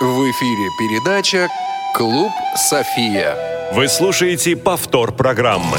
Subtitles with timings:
[0.00, 1.48] В эфире передача
[1.94, 3.36] «Клуб София».
[3.72, 5.78] Вы слушаете повтор программы.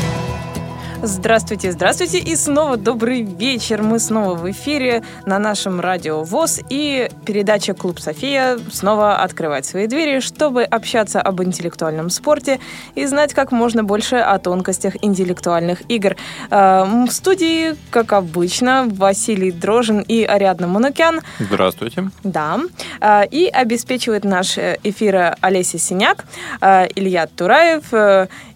[1.07, 3.83] Здравствуйте, здравствуйте и снова добрый вечер.
[3.83, 9.85] Мы снова в эфире на нашем радио ВОЗ и передача «Клуб София» снова открывает свои
[9.85, 12.59] двери, чтобы общаться об интеллектуальном спорте
[12.95, 16.15] и знать как можно больше о тонкостях интеллектуальных игр.
[16.49, 21.21] Э, в студии, как обычно, Василий Дрожин и Ариадна Манукян.
[21.37, 22.09] Здравствуйте.
[22.23, 22.59] Да.
[22.99, 26.25] Э, и обеспечивает наш эфир Олеся Синяк,
[26.61, 27.93] э, Илья Тураев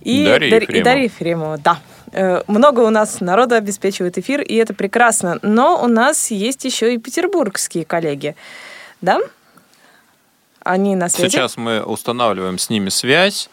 [0.02, 0.84] и Дарья Дар- Ефремова.
[0.84, 1.58] Дарья Ефремова.
[1.60, 1.80] Да.
[2.12, 5.40] Э, Много у нас народа обеспечивает эфир, и это прекрасно.
[5.42, 8.36] Но у нас есть еще и петербургские коллеги.
[9.02, 9.20] Да?
[10.64, 11.32] Они на связи?
[11.32, 13.50] Сейчас мы устанавливаем с ними связь.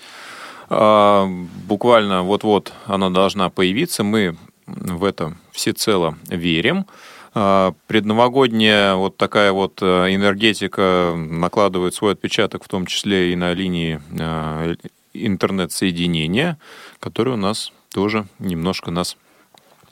[0.69, 1.27] А,
[1.67, 4.05] Буквально вот-вот она должна появиться.
[4.05, 6.87] Мы в это всецело верим.
[7.35, 13.53] А, Предновогодняя вот такая вот э, энергетика накладывает свой отпечаток, в том числе и на
[13.53, 14.75] линии э,
[15.13, 16.59] интернет-соединения,
[16.99, 19.17] которые у нас тоже немножко нас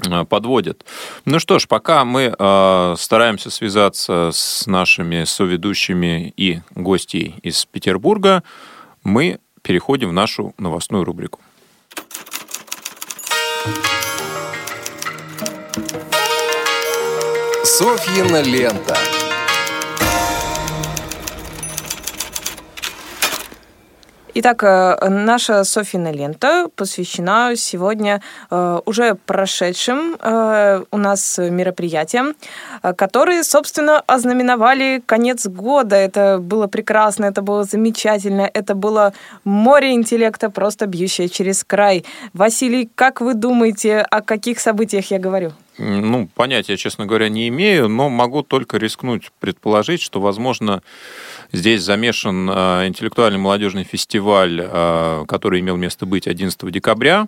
[0.07, 0.85] э, подводят.
[1.25, 8.43] Ну что ж, пока мы э, стараемся связаться с нашими соведущими и гостей из Петербурга,
[9.05, 11.41] мы переходим в нашу новостную рубрику.
[17.65, 18.99] Софьина лента.
[24.37, 32.35] Итак, э, наша Софьина лента посвящена сегодня э, уже прошедшим э, у нас мероприятиям,
[32.97, 35.95] которые, собственно, ознаменовали конец года.
[35.95, 39.13] Это было прекрасно, это было замечательно, это было
[39.45, 42.05] море интеллекта, просто бьющее через край.
[42.33, 45.53] Василий, как вы думаете, о каких событиях я говорю?
[45.77, 50.83] Ну, понятия, честно говоря, не имею, но могу только рискнуть предположить, что, возможно,
[51.50, 57.27] здесь замешан э, интеллектуальный молодежный фестиваль, э, который имел место быть 11 декабря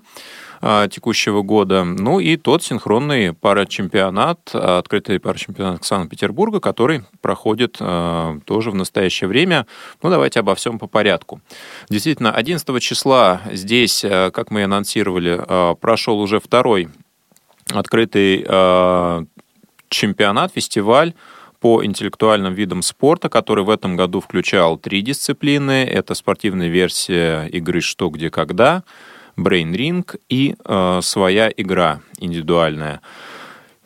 [0.61, 8.71] э, текущего года, ну и тот синхронный парачемпионат, открытый парачемпионат Санкт-Петербурга, который проходит э, тоже
[8.71, 9.67] в настоящее время.
[10.05, 11.41] Ну, давайте обо всем по порядку.
[11.89, 16.89] Действительно, 11 числа здесь, как мы анонсировали, прошел уже второй
[17.71, 19.25] открытый э,
[19.89, 21.15] чемпионат, фестиваль
[21.61, 25.85] по интеллектуальным видам спорта, который в этом году включал три дисциплины.
[25.85, 28.83] Это спортивная версия игры «Что, где, когда»,
[29.37, 33.01] Brain Ring и э, своя игра индивидуальная.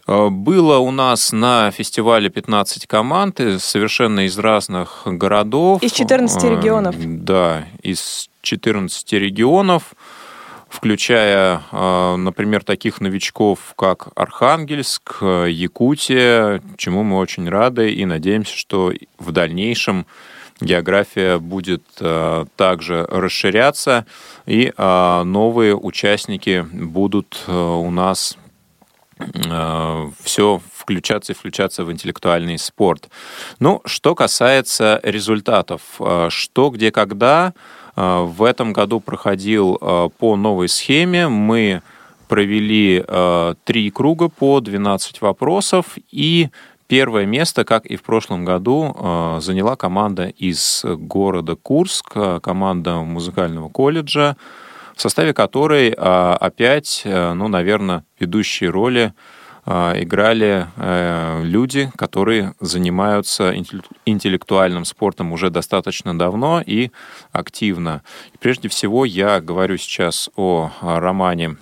[0.07, 5.83] Э, Было у нас на фестивале 15 команд, совершенно из разных городов.
[5.83, 6.95] Из 14 Э, регионов.
[6.99, 9.95] Да, из 14 регионов
[10.71, 18.93] включая, э, например, таких новичков, как Архангельск, Якутия, чему мы очень рады и надеемся, что
[19.19, 20.07] в дальнейшем
[20.61, 24.07] география будет э, также расширяться,
[24.47, 28.39] и э, новые участники будут у нас
[30.23, 33.11] все включаться и включаться в интеллектуальный спорт.
[33.59, 35.83] Ну, что касается результатов,
[36.31, 37.53] что, где, когда,
[37.97, 41.29] в этом году проходил э, по новой схеме.
[41.29, 41.83] Мы
[42.29, 46.49] провели э, три круга по 12 вопросов, и
[46.87, 48.97] первое место, как и в прошлом году,
[49.41, 54.37] заняла команда из города Курск, команда музыкального колледжа,
[54.97, 63.55] в составе которой а, опять, ну, наверное, ведущие роли а, играли э, люди, которые занимаются
[63.55, 66.91] интеллек- интеллектуальным спортом уже достаточно давно и
[67.33, 68.03] активно.
[68.41, 71.57] Прежде всего я говорю сейчас о а, романе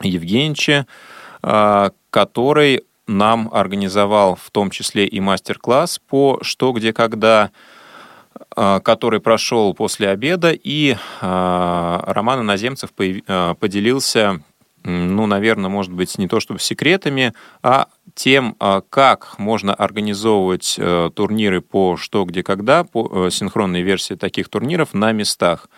[0.00, 0.86] Евгеньевиче,
[1.42, 7.50] а, который нам организовал в том числе и мастер-класс по «Что, где, когда»,
[8.56, 14.42] а, который прошел после обеда, и а, Роман Иноземцев а, поделился,
[14.84, 17.32] ну, наверное, может быть, не то чтобы секретами,
[17.62, 23.82] а тем, а, как можно организовывать э, турниры по «Что, где, когда», по э, синхронной
[23.82, 25.68] версии таких турниров на местах.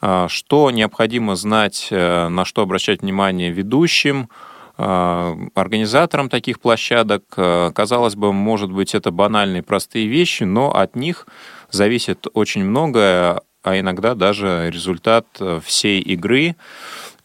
[0.00, 4.28] А, Что необходимо знать, э, на что обращать внимание ведущим,
[4.76, 7.24] а, организаторам таких площадок.
[7.34, 11.26] Казалось бы, может быть, это банальные простые вещи, но от них
[11.70, 15.26] зависит очень многое, а иногда даже результат
[15.64, 16.54] всей игры.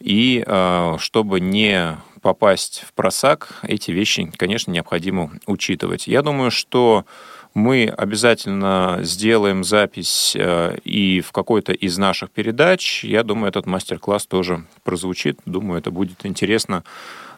[0.04, 6.06] И э, чтобы не попасть в просак, эти вещи, конечно, необходимо учитывать.
[6.06, 7.06] Я думаю, что
[7.54, 13.02] мы обязательно сделаем запись э, и в какой-то из наших передач.
[13.02, 15.38] Я думаю, этот мастер-класс тоже прозвучит.
[15.46, 16.84] Думаю, это будет интересно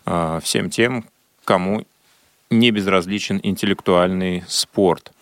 [0.05, 1.05] э, всем тем,
[1.45, 1.87] кому
[2.51, 5.13] не безразличен интеллектуальный спорт.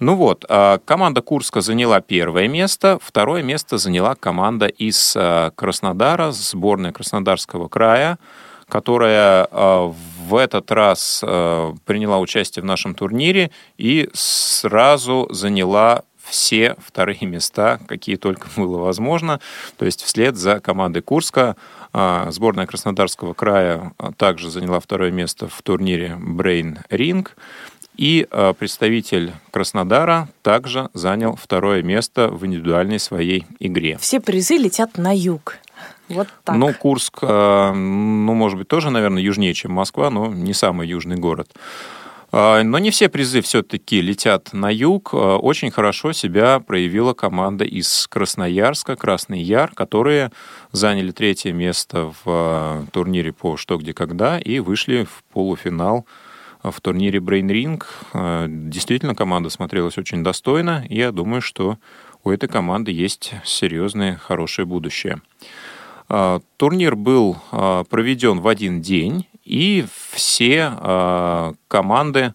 [0.00, 6.32] Ну вот, а, команда Курска заняла первое место, второе место заняла команда из а, Краснодара,
[6.32, 8.18] сборная Краснодарского края,
[8.68, 9.94] которая а,
[10.26, 18.16] в этот раз приняла участие в нашем турнире и сразу заняла все вторые места, какие
[18.16, 19.40] только было возможно.
[19.76, 21.56] То есть вслед за командой Курска
[21.92, 27.28] сборная Краснодарского края также заняла второе место в турнире Brain Ring.
[27.96, 33.98] И э, представитель Краснодара также занял второе место в индивидуальной своей игре.
[34.00, 35.58] Все призы летят на юг.
[36.08, 36.56] Вот так.
[36.56, 41.16] Ну, Курск, э, ну, может быть, тоже, наверное, южнее, чем Москва, но не самый южный
[41.16, 41.54] город.
[42.32, 45.14] Э, но не все призы все-таки летят на юг.
[45.14, 50.32] Очень хорошо себя проявила команда из Красноярска, Красный Яр, которые
[50.72, 56.06] заняли третье место в турнире по «Что, где, когда» и вышли в полуфинал
[56.70, 57.84] в турнире Brain Ring.
[58.12, 61.78] Э, действительно, команда смотрелась очень достойно, я думаю, что
[62.24, 65.20] у этой команды есть серьезное, хорошее будущее.
[66.08, 72.32] Э, турнир был э, проведен в один день, и все команды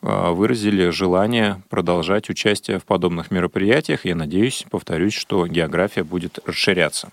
[0.00, 4.04] выразили желание продолжать участие в подобных мероприятиях.
[4.04, 7.08] Я надеюсь, повторюсь, что география будет расширяться.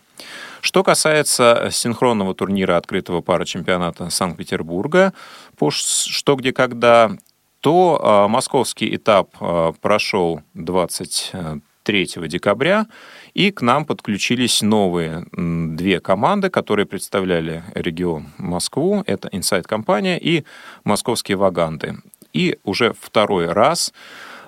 [0.61, 5.13] Что касается синхронного турнира открытого пара чемпионата Санкт-Петербурга
[5.61, 7.11] по «Что, где, когда»,
[7.59, 12.87] то а, московский этап а, прошел 23 декабря,
[13.35, 19.03] и к нам подключились новые две команды, которые представляли регион Москву.
[19.05, 20.45] Это Инсайт-компания и
[20.83, 21.97] московские ваганты.
[22.33, 23.93] И уже второй раз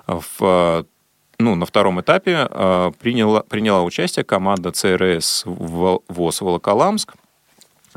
[0.08, 0.84] в
[1.38, 7.14] ну, на втором этапе э, приняла, приняла участие команда ЦРС ВОЗ Волоколамск,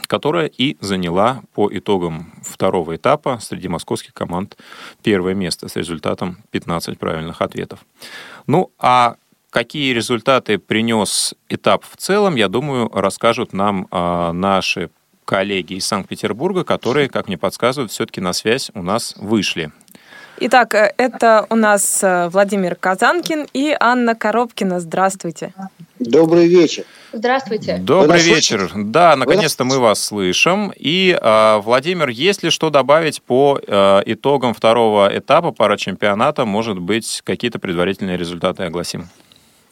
[0.08, 4.58] которая и заняла по итогам второго этапа среди московских команд
[5.04, 7.86] первое место с результатом 15 правильных ответов.
[8.48, 9.16] Ну, а
[9.50, 14.90] какие результаты принес этап в целом, я думаю, расскажут нам э, наши
[15.26, 19.72] коллеги из Санкт-Петербурга, которые, как мне подсказывают, все-таки на связь у нас вышли.
[20.40, 24.80] Итак, э, это у нас э, Владимир Казанкин и Анна Коробкина.
[24.80, 25.54] Здравствуйте.
[26.10, 26.84] Добрый вечер.
[27.14, 27.78] Здравствуйте.
[27.78, 28.72] Добрый вечер.
[28.76, 30.72] Да, наконец-то мы вас слышим.
[30.76, 36.46] И, э, Владимир, есть ли что добавить по э, итогам второго этапа парачемпионата?
[36.46, 39.10] Может быть, какие-то предварительные результаты огласим?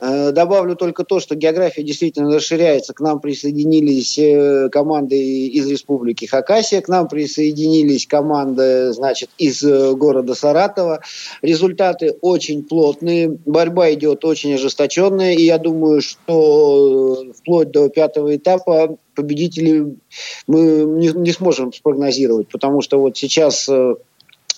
[0.08, 2.94] Э, добавлю только то, что география действительно расширяется.
[2.94, 9.94] К нам присоединились э, команды из Республики Хакасия, к нам присоединились команды, значит, из э,
[9.96, 11.02] города Саратова.
[11.42, 18.98] Результаты очень плотные, борьба идет очень ожесточенная, и я думаю, что вплоть до пятого этапа
[19.16, 19.98] победителей
[20.46, 23.70] мы не, не сможем спрогнозировать, потому что вот сейчас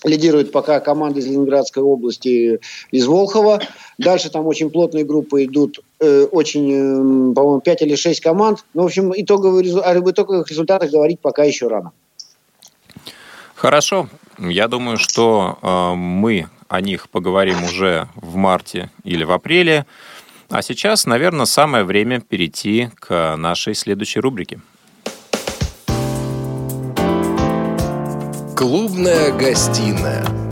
[0.04, 2.60] Лидирует пока команда из Ленинградской области,
[2.90, 3.60] из Волхова.
[3.98, 8.64] Дальше там очень плотные группы идут, э, очень, э, по-моему, 5 или 6 команд.
[8.74, 11.92] Ну, в общем, итоговые, об итоговых результатах говорить пока еще рано.
[13.54, 14.08] Хорошо.
[14.38, 19.86] Я думаю, что э, мы о них поговорим уже в марте или в апреле.
[20.50, 24.60] А сейчас, наверное, самое время перейти к нашей следующей рубрике.
[28.58, 30.47] Клубная гостиная.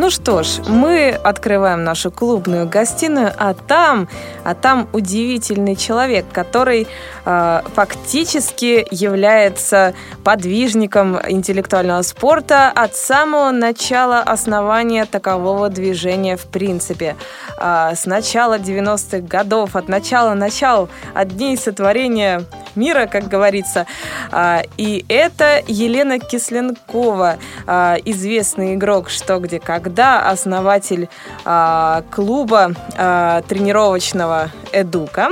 [0.00, 4.08] Ну что ж, мы открываем нашу клубную гостиную, а там,
[4.44, 6.86] а там удивительный человек, который
[7.24, 17.16] э, фактически является подвижником интеллектуального спорта от самого начала основания такового движения в принципе.
[17.60, 22.44] Э, с начала 90-х годов, от начала начал, от дней сотворения
[22.76, 23.84] мира, как говорится.
[24.30, 31.08] Э, и это Елена Кисленкова, э, известный игрок «Что, где, как когда основатель
[31.46, 35.30] э, клуба э, тренировочного Эдука.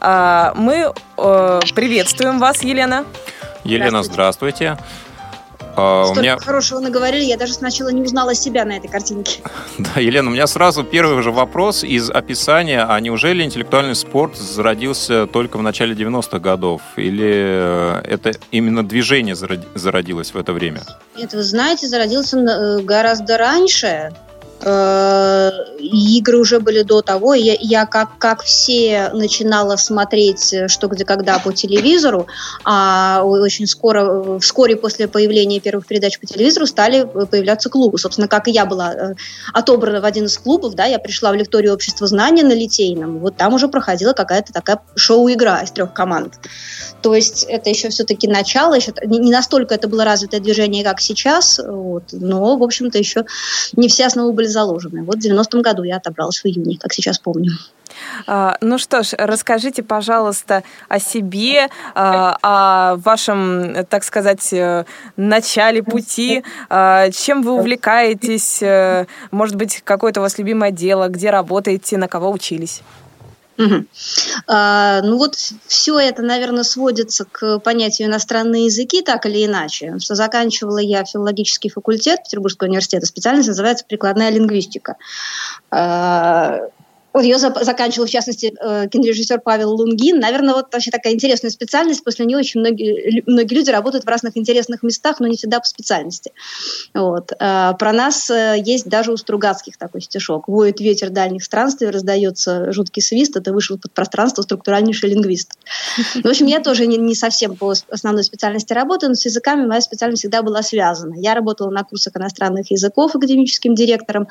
[0.00, 3.04] Э, мы э, приветствуем вас, Елена.
[3.62, 4.68] Елена, здравствуйте.
[4.68, 4.78] А,
[6.04, 6.38] Столько у меня...
[6.38, 9.42] хорошего наговорили, я даже сначала не узнала себя на этой картинке.
[9.78, 12.84] Да, Елена, у меня сразу первый же вопрос из описания.
[12.84, 16.82] А неужели интеллектуальный спорт зародился только в начале 90-х годов?
[16.96, 20.82] Или э, это именно движение зародилось в это время?
[21.16, 24.12] Нет, вы знаете, зародился э, гораздо раньше.
[24.62, 27.34] Э, игры уже были до того.
[27.34, 32.26] Я, я как, как все начинала смотреть что где когда по телевизору,
[32.64, 37.98] а очень скоро, вскоре после появления первых передач по телевизору стали появляться клубы.
[37.98, 39.14] Собственно, как и я была э,
[39.52, 43.36] отобрана в один из клубов, да, я пришла в лекторию общества знания на Литейном, вот
[43.36, 46.34] там уже проходила какая-то такая шоу-игра из трех команд.
[47.02, 51.58] То есть это еще все-таки начало, еще не настолько это было развитое движение, как сейчас,
[51.64, 53.24] вот, но, в общем-то, еще
[53.72, 55.02] не все основы были заложены.
[55.02, 57.52] Вот в 90-м году я отобралась в июне, как сейчас помню.
[58.26, 64.84] А, ну что ж, расскажите, пожалуйста, о себе, а, о вашем, так сказать, э,
[65.16, 71.30] начале пути, а, чем вы увлекаетесь, э, может быть, какое-то у вас любимое дело, где
[71.30, 72.82] работаете, на кого учились?
[74.46, 75.36] А, ну вот
[75.66, 79.98] все это, наверное, сводится к понятию иностранные языки, так или иначе.
[79.98, 84.96] Что заканчивала я филологический факультет Петербургского университета, специальность называется прикладная лингвистика.
[85.70, 86.60] А,
[87.12, 90.18] вот ее заканчивал, в частности, э, кинорежиссер Павел Лунгин.
[90.20, 92.04] Наверное, вот вообще такая интересная специальность.
[92.04, 95.66] После нее очень многие, многие люди работают в разных интересных местах, но не всегда по
[95.66, 96.32] специальности.
[96.94, 97.32] Вот.
[97.38, 100.48] А про нас э, есть даже у Стругацких такой стишок.
[100.48, 105.52] «Воет ветер дальних странствий, раздается жуткий свист, это вышел под пространство структуральнейший лингвист».
[106.22, 109.80] В общем, я тоже не, не совсем по основной специальности работаю, но с языками моя
[109.80, 111.14] специальность всегда была связана.
[111.16, 114.28] Я работала на курсах иностранных языков академическим директором.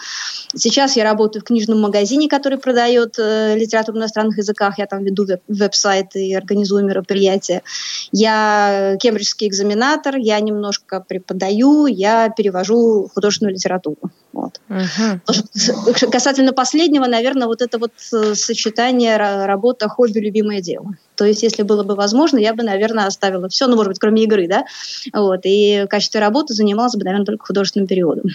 [0.55, 5.03] Сейчас я работаю в книжном магазине, который продает э, литературу на иностранных языках, я там
[5.03, 7.63] веду веб- веб-сайт и организую мероприятия.
[8.11, 13.97] Я кембриджский экзаменатор, я немножко преподаю, я перевожу художественную литературу.
[14.33, 14.61] Вот.
[14.69, 16.11] Угу.
[16.11, 20.93] Касательно последнего, наверное, вот это вот э, сочетание работа, хобби, любимое дело.
[21.15, 24.23] То есть, если было бы возможно, я бы, наверное, оставила все, ну, может быть, кроме
[24.25, 24.65] игры, да,
[25.11, 28.25] вот, и в качестве работы занималась бы, наверное, только художественным периодом.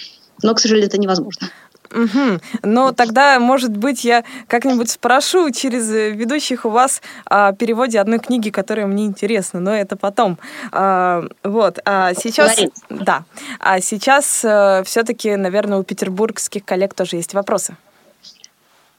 [0.43, 1.49] Но, к сожалению, это невозможно.
[1.93, 2.41] Угу.
[2.63, 8.51] Но тогда, может быть, я как-нибудь спрошу через ведущих у вас о переводе одной книги,
[8.51, 10.39] которая мне интересна, но это потом.
[10.73, 11.79] А, вот.
[11.85, 13.25] А сейчас, да.
[13.61, 17.77] А сейчас э, все-таки, наверное, у петербургских коллег тоже есть вопросы.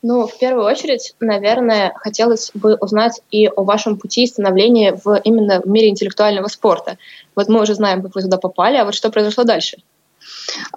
[0.08, 5.62] Ну, в первую очередь, наверное, хотелось бы узнать и о вашем пути становления в именно
[5.62, 7.00] в мире интеллектуального спорта.
[7.36, 9.78] Вот мы уже знаем, как вы туда попали, а вот что произошло дальше?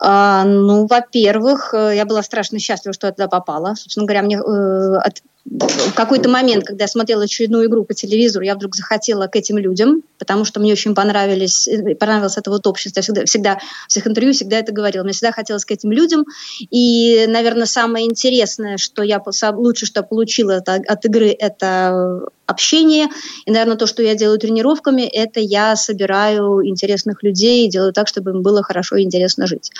[0.00, 3.74] А, ну, во-первых, э, я была страшно счастлива, что я туда попала.
[3.74, 8.44] Собственно говоря, мне э, от, в какой-то момент, когда я смотрела очередную игру по телевизору,
[8.44, 12.66] я вдруг захотела к этим людям, потому что мне очень понравились, э, понравилось это вот
[12.66, 13.00] общество.
[13.00, 15.04] Я всегда, всегда в всех интервью всегда это говорила.
[15.04, 16.24] Мне всегда хотелось к этим людям.
[16.70, 23.08] И, наверное, самое интересное, что я лучше, что получила от игры, это общение.
[23.44, 28.08] И, наверное, то, что я делаю тренировками, это я собираю интересных людей и делаю так,
[28.08, 29.70] чтобы им было хорошо и интересно жить.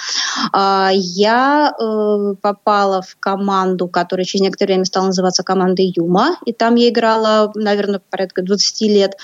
[0.53, 6.53] А, я э, попала в команду, которая через некоторое время стала называться командой Юма, и
[6.53, 9.17] там я играла, наверное, порядка 20 лет.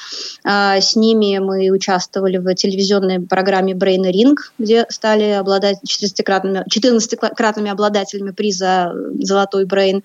[0.43, 7.71] А, с ними мы участвовали в телевизионной программе Brain Ring, где стали обладать 14-кратными, 14-кратными
[7.71, 10.03] обладателями приза «Золотой Brain».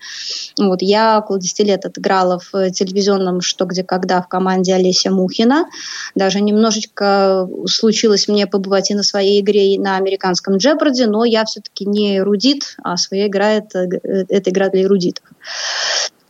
[0.58, 5.10] Вот, я около 10 лет отыграла в телевизионном главном «Что, где, когда» в команде Олеся
[5.10, 5.66] Мухина.
[6.14, 11.44] Даже немножечко случилось мне побывать и на своей игре, и на американском джеброде, но я
[11.44, 15.24] все-таки не эрудит, а своя игра это,– это игра для эрудитов.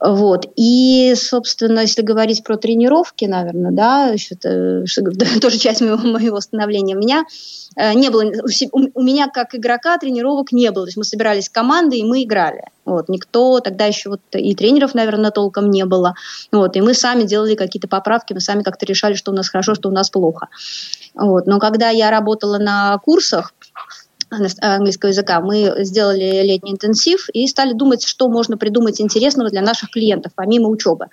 [0.00, 0.46] Вот.
[0.56, 4.84] И, собственно, если говорить про тренировки, наверное, да, это,
[5.40, 7.24] тоже часть моего, моего становления, у меня
[7.76, 8.24] э, не было,
[8.72, 10.86] у меня как игрока тренировок не было.
[10.86, 12.64] То есть мы собирались командой, и мы играли.
[12.86, 13.10] Вот.
[13.10, 16.14] Никто, тогда еще вот и тренеров, наверное, толком не было.
[16.50, 16.76] Вот.
[16.76, 19.90] И мы сами делали какие-то поправки, мы сами как-то решали, что у нас хорошо, что
[19.90, 20.48] у нас плохо.
[21.14, 21.46] Вот.
[21.46, 23.52] Но когда я работала на курсах,
[24.30, 29.90] английского языка, мы сделали летний интенсив и стали думать, что можно придумать интересного для наших
[29.90, 31.06] клиентов, помимо учебы.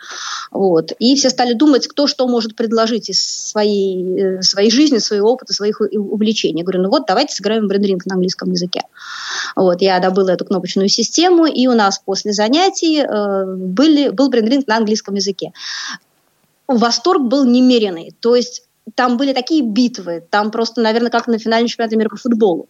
[0.52, 0.92] Вот.
[1.00, 5.54] И все стали думать, кто что может предложить из своей, э, своей жизни, своего опыта,
[5.54, 6.60] своих увлечений.
[6.60, 8.82] Я говорю, ну вот, давайте сыграем брендринг на английском языке.
[9.56, 9.82] Вот.
[9.82, 14.78] Я добыла эту кнопочную систему, и у нас после занятий э, были, был брендринг на
[14.78, 15.54] английском языке
[16.68, 18.14] восторг был немеренный.
[18.20, 22.18] То есть там были такие битвы, там просто, наверное, как на финальном чемпионате мира по
[22.18, 22.70] футболу.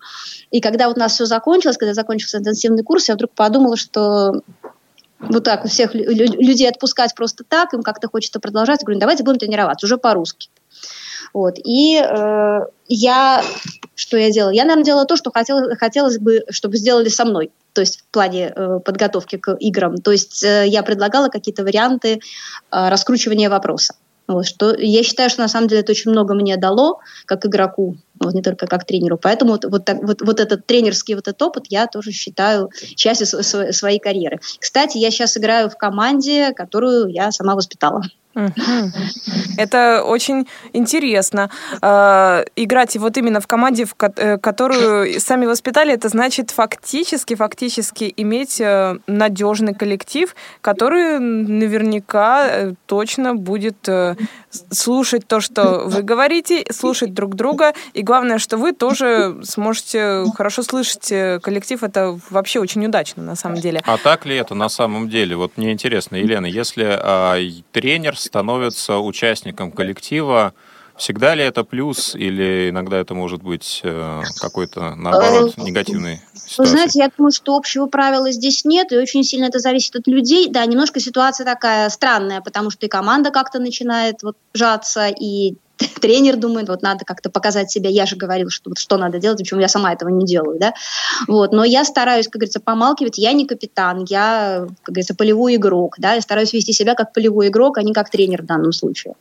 [0.52, 4.42] И когда вот у нас все закончилось, когда закончился интенсивный курс, я вдруг подумала, что
[5.20, 8.82] вот так у всех людей отпускать просто так, им как-то хочется продолжать.
[8.82, 10.50] Я говорю, давайте будем тренироваться уже по-русски.
[11.34, 11.58] Вот.
[11.64, 13.44] И э, я,
[13.96, 14.52] что я делала?
[14.52, 18.06] Я, наверное, делала то, что хотела, хотелось бы, чтобы сделали со мной, то есть в
[18.06, 19.98] плане э, подготовки к играм.
[19.98, 22.20] То есть э, я предлагала какие-то варианты э,
[22.72, 23.96] раскручивания вопроса.
[24.28, 27.98] Вот, что я считаю, что на самом деле это очень много мне дало, как игроку,
[28.20, 29.18] вот, не только как тренеру.
[29.18, 33.26] Поэтому вот, вот, так, вот, вот этот тренерский вот этот опыт я тоже считаю частью
[33.26, 34.40] своей карьеры.
[34.60, 38.02] Кстати, я сейчас играю в команде, которую я сама воспитала.
[39.58, 41.50] Это очень интересно.
[41.82, 48.14] А, играть вот именно в команде, в э, которую сами воспитали, это значит фактически, фактически
[48.18, 53.90] иметь э, надежный коллектив, который наверняка э, точно будет
[54.72, 57.74] слушать то, что вы говорите, слушать друг друга.
[57.94, 61.84] И главное, что вы тоже сможете хорошо слышать коллектив.
[61.84, 63.82] Это вообще очень удачно, на самом деле.
[63.86, 65.36] А так ли это на самом деле?
[65.36, 67.38] Вот мне интересно, Елена, если а,
[67.72, 70.54] тренер становится участником коллектива,
[70.98, 76.58] всегда ли это плюс или иногда это может быть э, какой-то, наоборот, э, негативный ситуацией?
[76.58, 80.08] Вы знаете, я думаю, что общего правила здесь нет, и очень сильно это зависит от
[80.08, 80.50] людей.
[80.50, 85.56] Да, немножко ситуация такая странная, потому что и команда как-то начинает вот жаться, и
[86.02, 89.40] тренер думает, вот надо как-то показать себя, я же говорил, что вот что надо делать,
[89.40, 90.74] почему я сама этого не делаю, да,
[91.28, 95.96] вот, но я стараюсь, как говорится, помалкивать, я не капитан, я, как говорится, полевой игрок,
[95.98, 99.16] да, я стараюсь вести себя как полевой игрок, а не как тренер в данном случае,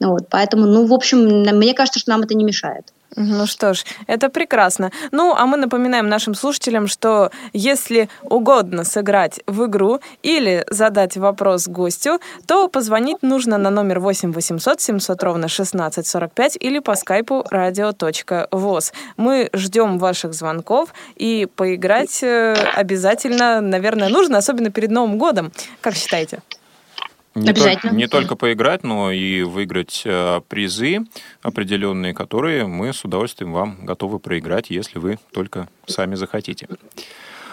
[0.00, 2.92] вот, поэтому, ну, в общем, мне кажется, что нам это не мешает.
[3.16, 4.92] Ну что ж, это прекрасно.
[5.10, 11.66] Ну, а мы напоминаем нашим слушателям, что если угодно сыграть в игру или задать вопрос
[11.66, 18.92] гостю, то позвонить нужно на номер 8 800 700 ровно 1645 или по скайпу radio.voz.
[19.16, 25.52] Мы ждем ваших звонков и поиграть э, обязательно, наверное, нужно, особенно перед Новым годом.
[25.80, 26.42] Как считаете?
[27.34, 27.80] Не, Обязательно.
[27.82, 31.00] Только, не только поиграть, но и выиграть э, призы
[31.42, 36.66] определенные, которые мы с удовольствием вам готовы проиграть, если вы только сами захотите.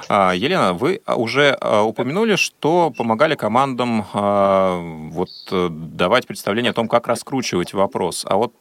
[0.10, 4.80] А, Елена, вы уже а, упомянули, что помогали командам а,
[5.12, 8.26] вот, э, давать представление о том, как раскручивать вопрос.
[8.28, 8.58] А вот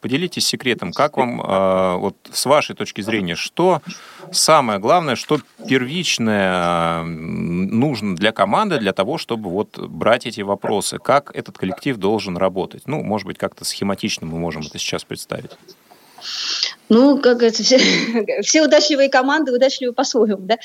[0.00, 3.82] поделитесь секретом, как вам, вот, с вашей точки зрения, что
[4.32, 10.98] самое главное, что первичное нужно для команды для того, чтобы вот брать эти вопросы?
[10.98, 12.82] Как этот коллектив должен работать?
[12.86, 15.52] Ну, может быть, как-то схематично мы можем это сейчас представить.
[16.88, 17.78] Ну, как говорится, все,
[18.42, 20.56] все удачливые команды удачливы по-своему, да.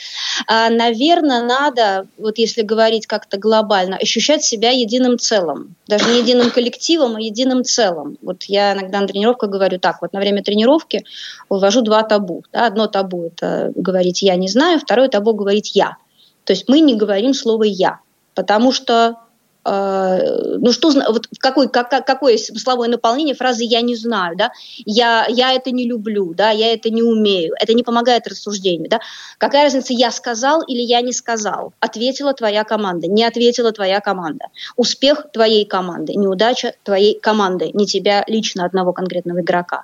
[0.48, 5.76] А, наверное, надо, вот если говорить как-то глобально, ощущать себя единым целым.
[5.88, 8.18] Даже не единым коллективом, а единым целым.
[8.22, 11.04] Вот я иногда на тренировках говорю так, вот на время тренировки
[11.50, 12.44] вывожу два табу.
[12.52, 12.68] Да?
[12.68, 15.98] Одно табу– это говорить «я не знаю», второе табу– говорить «я».
[16.44, 18.00] То есть мы не говорим слово «я»,
[18.36, 19.16] потому что
[19.64, 24.52] ну что, вот какой, как, какое смысловое наполнение фразы «я не знаю», да,
[24.86, 29.00] я, я это не люблю, да, я это не умею, это не помогает рассуждению, да,
[29.38, 34.46] какая разница, я сказал или я не сказал, ответила твоя команда, не ответила твоя команда,
[34.76, 39.84] успех твоей команды, неудача твоей команды, не тебя лично, одного конкретного игрока.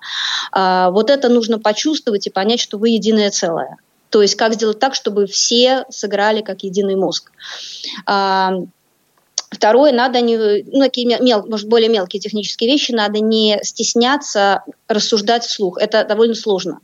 [0.51, 3.77] А, вот это нужно почувствовать и понять, что вы единое целое.
[4.09, 7.31] То есть как сделать так, чтобы все сыграли как единый мозг.
[9.49, 15.45] Второе, надо не, ну, такие мел, может, более мелкие технические вещи, надо не стесняться рассуждать
[15.45, 15.77] вслух.
[15.79, 16.79] Это довольно сложно.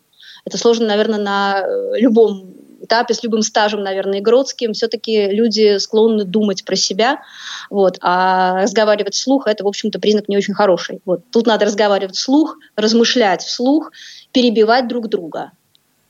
[0.45, 6.25] Это сложно, наверное, на э, любом этапе, с любым стажем, наверное, игротским, все-таки люди склонны
[6.25, 7.21] думать про себя,
[7.69, 11.01] вот, а разговаривать вслух– это, в общем-то, признак не очень хороший.
[11.05, 11.21] Вот.
[11.31, 13.91] Тут надо разговаривать вслух, размышлять вслух,
[14.31, 15.51] перебивать друг друга.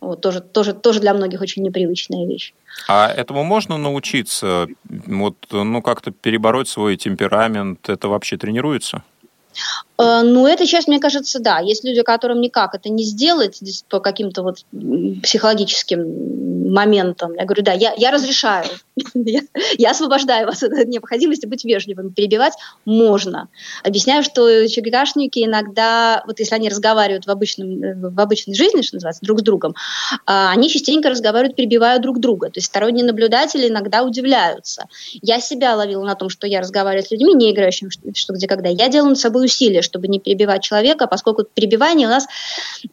[0.04, 2.54] Вот, тоже, тоже, тоже для многих очень непривычная вещь.
[2.88, 4.68] А этому можно научиться?
[4.90, 7.90] Вот, ну, как-то перебороть свой темперамент?
[7.90, 9.04] Это вообще тренируется?
[9.98, 11.60] Э, ну, эта часть, мне кажется, да.
[11.60, 14.66] Есть люди, которым никак это не сделать по каким-то вот
[15.22, 17.34] психологическим моментам.
[17.36, 18.66] Я говорю, да, я, я разрешаю,
[19.14, 22.14] я, освобождаю вас от необходимости быть вежливым.
[22.14, 22.54] Перебивать
[22.86, 23.48] можно.
[23.84, 28.96] Объясняю, что ЧГКшники иногда, вот если они разговаривают в, обычном, э, в обычной жизни, что
[28.96, 29.76] называется, друг с другом,
[30.26, 32.48] а, они частенько разговаривают, перебивая друг друга.
[32.48, 34.88] То есть сторонние наблюдатели иногда удивляются.
[35.22, 38.70] Я себя ловила на том, что я разговариваю с людьми, не играющими что где когда.
[38.70, 42.28] Я делаю над собой усилия, чтобы не перебивать человека, поскольку перебивание у нас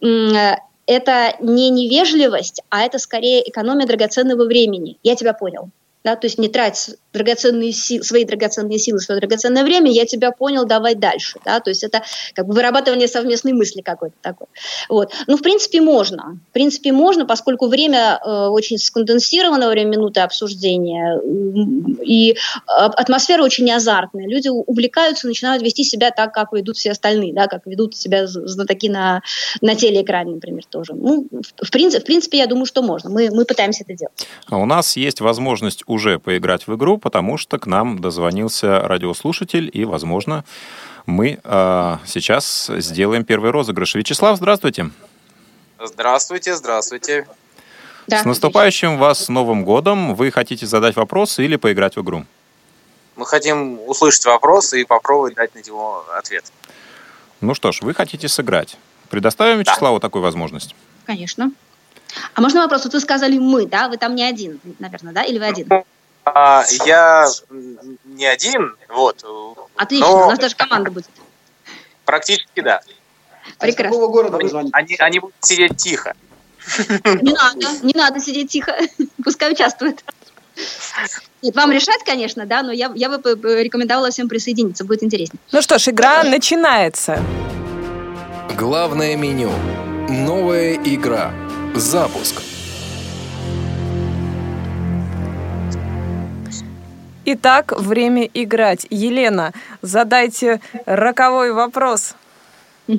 [0.02, 4.98] э, это не невежливость, а это скорее экономия драгоценного времени.
[5.02, 5.70] Я тебя понял
[6.04, 10.30] да, то есть не трать драгоценные силы, свои драгоценные силы, свое драгоценное время, я тебя
[10.30, 12.02] понял, давай дальше, да, то есть это
[12.34, 14.46] как бы вырабатывание совместной мысли какой-то такой.
[14.88, 15.12] Вот.
[15.26, 16.38] Ну, в принципе, можно.
[16.50, 21.20] В принципе, можно, поскольку время э, очень сконденсировано, время минуты обсуждения,
[22.04, 24.26] и атмосфера очень азартная.
[24.26, 28.88] Люди увлекаются, начинают вести себя так, как ведут все остальные, да, как ведут себя знатоки
[28.88, 29.22] на,
[29.60, 30.94] на телеэкране, например, тоже.
[30.94, 33.10] Ну, в, принципе, в принципе, я думаю, что можно.
[33.10, 34.26] Мы, мы пытаемся это делать.
[34.46, 39.70] А у нас есть возможность уже поиграть в игру, потому что к нам дозвонился радиослушатель,
[39.72, 40.44] и, возможно,
[41.06, 43.94] Мы э, сейчас сделаем первый розыгрыш.
[43.94, 44.90] Вячеслав, здравствуйте.
[45.82, 47.26] Здравствуйте, здравствуйте.
[48.06, 50.14] Да, С наступающим вас Новым годом!
[50.14, 52.26] Вы хотите задать вопрос или поиграть в игру?
[53.16, 56.44] Мы хотим услышать вопрос и попробовать дать на него ответ.
[57.40, 58.76] Ну что ж, вы хотите сыграть.
[59.08, 60.00] Предоставим Вячеславу да.
[60.06, 60.74] такую возможность?
[61.06, 61.52] Конечно.
[62.34, 62.84] А можно вопрос?
[62.84, 63.88] Вот вы сказали «мы», да?
[63.88, 65.22] Вы там не один, наверное, да?
[65.22, 65.68] Или вы один?
[66.24, 67.26] А, я
[68.04, 69.24] не один, вот.
[69.76, 70.26] Отлично, но...
[70.26, 71.08] у нас даже команда будет.
[72.04, 72.80] Практически да.
[72.80, 73.58] Прекрасно.
[73.58, 74.72] А из какого города вы звоните?
[74.74, 76.14] Они, они будут сидеть тихо.
[77.04, 78.76] Не надо, не надо сидеть тихо.
[79.24, 80.04] Пускай участвуют.
[81.42, 83.22] Нет, вам решать, конечно, да, но я, я бы
[83.62, 85.40] рекомендовала всем присоединиться, будет интереснее.
[85.52, 87.22] Ну что ж, игра начинается.
[88.58, 89.50] Главное меню.
[90.08, 91.32] Новая игра.
[91.74, 92.42] Запуск.
[97.32, 98.88] Итак, время играть.
[98.90, 102.14] Елена, задайте роковой вопрос.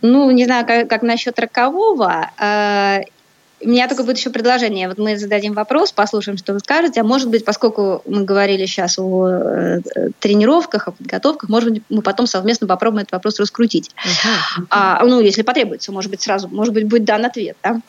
[0.00, 2.30] Ну, не знаю, как, как насчет рокового.
[2.38, 3.02] Э,
[3.60, 4.88] у меня только будет еще предложение.
[4.88, 7.00] Вот мы зададим вопрос, послушаем, что вы скажете.
[7.00, 9.80] А может быть, поскольку мы говорили сейчас о э,
[10.18, 13.90] тренировках, о подготовках, может быть, мы потом совместно попробуем этот вопрос раскрутить.
[14.04, 14.66] Uh-huh.
[14.70, 17.56] А, ну, если потребуется, может быть, сразу, может быть, будет дан ответ.
[17.62, 17.80] Да?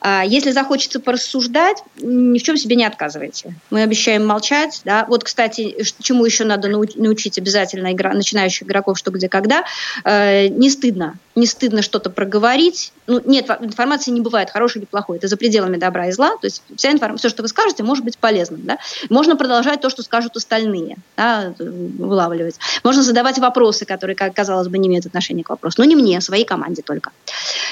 [0.00, 3.54] А, если захочется порассуждать, ни в чем себе не отказывайте.
[3.70, 4.80] Мы обещаем молчать.
[4.84, 5.04] Да?
[5.08, 9.64] Вот, кстати, чему еще надо научить обязательно игра, начинающих игроков, что где когда.
[10.04, 11.18] Э, не стыдно.
[11.34, 12.92] Не стыдно что-то проговорить.
[13.06, 15.18] Ну, нет, информации не бывает хорошей или плохой.
[15.18, 16.30] Это за пределами добра и зла.
[16.40, 18.62] То есть вся информация, все, что вы скажете, может быть полезным.
[18.64, 18.78] Да?
[19.10, 22.56] Можно продолжать то, что скажут остальные, да, вылавливать.
[22.84, 25.76] Можно задавать вопросы, которые, казалось бы, не имеют отношения к вопросу.
[25.78, 27.10] Но не мне, а своей команде только.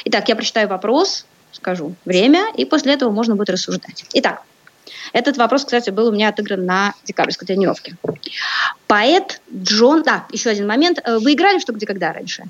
[0.04, 4.04] Итак, я прочитаю вопрос, скажу время, и после этого можно будет рассуждать.
[4.14, 4.42] Итак,
[5.12, 7.96] этот вопрос, кстати, был у меня отыгран на декабрьской тренировке.
[8.86, 10.02] Поэт Джон...
[10.02, 10.98] Да, еще один момент.
[11.04, 12.44] Э, вы играли что, где, когда раньше?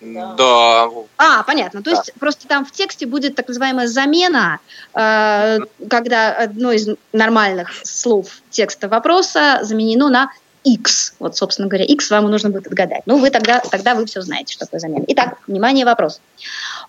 [0.00, 0.88] Да.
[1.16, 1.82] А, понятно.
[1.82, 1.96] То да.
[1.96, 4.58] есть просто там в тексте будет так называемая замена,
[4.94, 5.58] э,
[5.88, 10.30] когда одно из нормальных слов текста вопроса заменено на
[10.64, 11.14] X.
[11.18, 13.02] Вот, собственно говоря, X вам нужно будет отгадать.
[13.06, 15.04] Ну, вы тогда, тогда вы все знаете, что такое замена.
[15.08, 16.20] Итак, внимание, вопрос.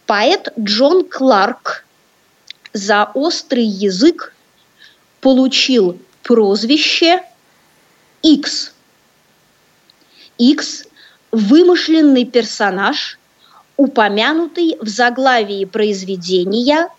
[0.06, 1.86] Поэт Джон Кларк
[2.74, 4.34] за острый язык
[5.22, 7.24] получил прозвище
[8.22, 8.74] X.
[10.38, 10.86] X
[11.32, 13.18] вымышленный персонаж,
[13.76, 16.90] упомянутый в заглавии произведения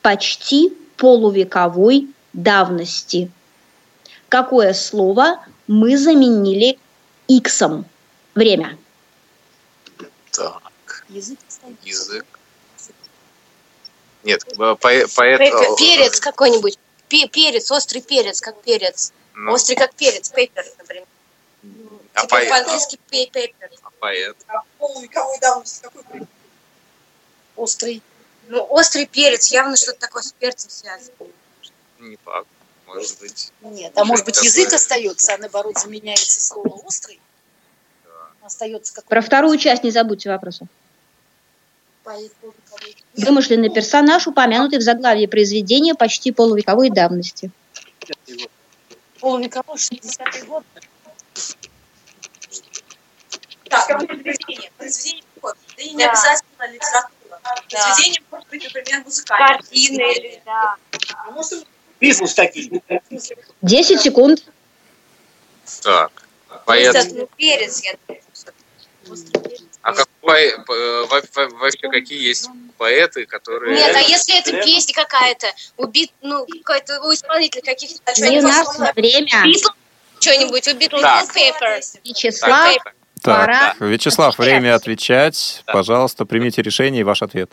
[0.00, 3.30] почти полувековой давности.
[4.28, 6.78] Какое слово мы заменили
[7.28, 7.86] иксом?
[8.34, 8.78] Время.
[10.30, 11.04] Так.
[11.08, 11.38] Язык.
[11.82, 12.26] Язык.
[14.22, 14.44] Нет,
[14.80, 15.10] поэт...
[15.14, 15.38] поэт
[15.78, 16.78] перец какой-нибудь.
[17.08, 19.12] Перец, острый перец, как перец.
[19.34, 19.52] Ну.
[19.52, 21.06] Острый как перец, пейпер, например.
[22.14, 22.50] А поэт?
[22.50, 23.52] По-английски paper.
[23.82, 24.36] А поэт?
[24.78, 26.26] Поэт?
[27.56, 28.02] Острый.
[28.48, 31.12] Ну, острый перец, явно что-то такое с перцем связано.
[31.98, 32.48] Не факт,
[32.94, 33.52] может быть.
[33.62, 34.50] Нет, а может быть такое...
[34.50, 37.20] язык остается, а наоборот заменяется слово острый?
[38.04, 38.10] Да.
[38.46, 40.66] Остается какой Про вторую часть не забудьте вопроса.
[43.16, 47.50] Вымышленный персонаж, упомянутый в заглавии произведения почти полувековой давности.
[49.20, 50.64] Полувековой, 60-й год.
[53.68, 54.70] Так, произведение.
[54.76, 55.54] Произведение какое?
[55.76, 57.40] Да и не обязательно литература.
[57.70, 59.58] Произведение может быть, например, музыкальное.
[59.58, 60.76] Картины, да.
[61.14, 61.66] А может,
[62.02, 62.82] Бизнес такие.
[63.62, 64.44] 10 секунд.
[65.82, 66.10] Так.
[66.66, 67.12] Поэт.
[67.12, 67.94] Ну, перец, я
[69.82, 70.56] а как поэ...
[70.66, 73.76] вообще какие есть поэты, которые...
[73.76, 78.12] Нет, а если это песня какая-то, убит, ну, какой-то у исполнителя каких-то...
[78.20, 79.44] Не наше время.
[80.20, 81.82] Что-нибудь, убит Paper.
[82.04, 82.76] Вячеслав.
[83.22, 83.74] Так, Пора.
[83.80, 85.62] Вячеслав, время отвечать.
[85.66, 87.50] Пожалуйста, примите решение и ваш ответ.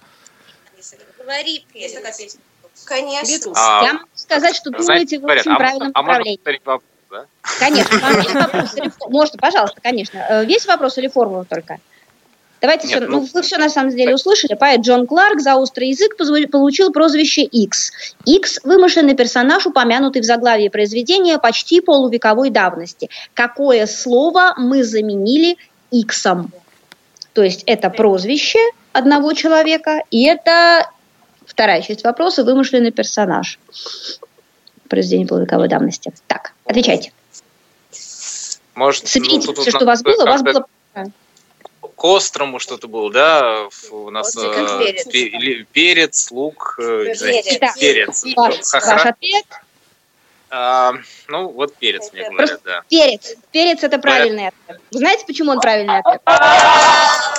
[1.19, 2.37] Говори, есть
[2.89, 3.53] Конечно.
[3.55, 6.39] А, Я могу сказать, что думаете в очень а, правильном а направлении.
[6.65, 7.25] Вопрос, да?
[7.59, 10.25] Конечно, вам весь вопрос или Можно, пожалуйста, конечно.
[10.27, 11.77] Э, весь вопрос или формула только?
[12.61, 14.53] Давайте Нет, все, ну, ну, вы все на самом деле услышали.
[14.55, 16.17] Поэт Джон Кларк за острый язык
[16.51, 17.91] получил прозвище X.
[18.25, 23.09] X– вымышленный персонаж, упомянутый в заглавии произведения почти полувековой давности.
[23.33, 25.57] Какое слово мы заменили
[25.91, 26.51] Иксом?
[27.33, 28.59] То есть это прозвище
[28.91, 30.89] одного человека, и это
[31.49, 33.59] вторая часть вопроса– вымышленный персонаж.
[34.87, 36.13] Произведение полувековой давности.
[36.27, 37.11] Так, отвечайте.
[38.75, 40.23] Может, Соберите ну, все, что у вас было.
[40.23, 40.65] У вас было
[41.99, 43.67] к острому что-то было, да?
[43.91, 45.67] У нас э, перец.
[45.73, 47.73] перец, лук, э, перец.
[47.77, 48.23] перец.
[48.37, 49.45] Ваш, ваш ответ?
[51.29, 52.81] Ну, вот перец, мне говорят, да.
[52.89, 53.35] Перец.
[53.51, 54.81] Перец– это правильный ответ.
[54.91, 56.21] Вы знаете, почему он правильный ответ?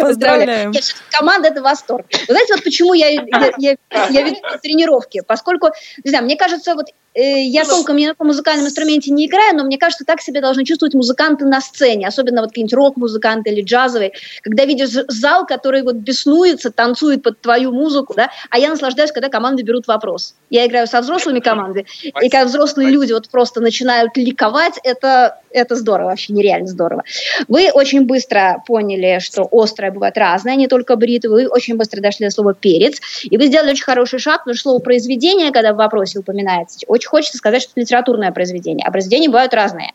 [0.00, 0.72] Поздравляем.
[1.10, 2.06] Команда– это восторг.
[2.10, 3.76] Вы знаете, вот почему я, я, я,
[4.10, 5.22] я веду тренировки?
[5.26, 5.70] Поскольку,
[6.02, 9.56] не знаю, мне кажется, вот э, я толком ни на каком музыкальном инструменте не играю,
[9.56, 13.62] но мне кажется, так себя должны чувствовать музыканты на сцене, особенно вот какие-нибудь рок-музыканты или
[13.62, 14.12] джазовые,
[14.42, 19.28] когда видишь зал, который вот беснуется, танцует под твою музыку, да, а я наслаждаюсь, когда
[19.28, 20.34] команды берут вопрос.
[20.50, 25.76] Я играю со взрослыми командами, и когда взрослые люди вот просто начинают ликовать, это, это
[25.76, 27.04] здорово, вообще нереально здорово.
[27.48, 32.26] Вы очень быстро поняли, что острое бывает разное, не только брит, вы очень быстро дошли
[32.26, 35.76] до слова перец, и вы сделали очень хороший шаг, потому что слово произведение, когда в
[35.76, 39.92] вопросе упоминается, очень хочется сказать, что это литературное произведение, а произведения бывают разные.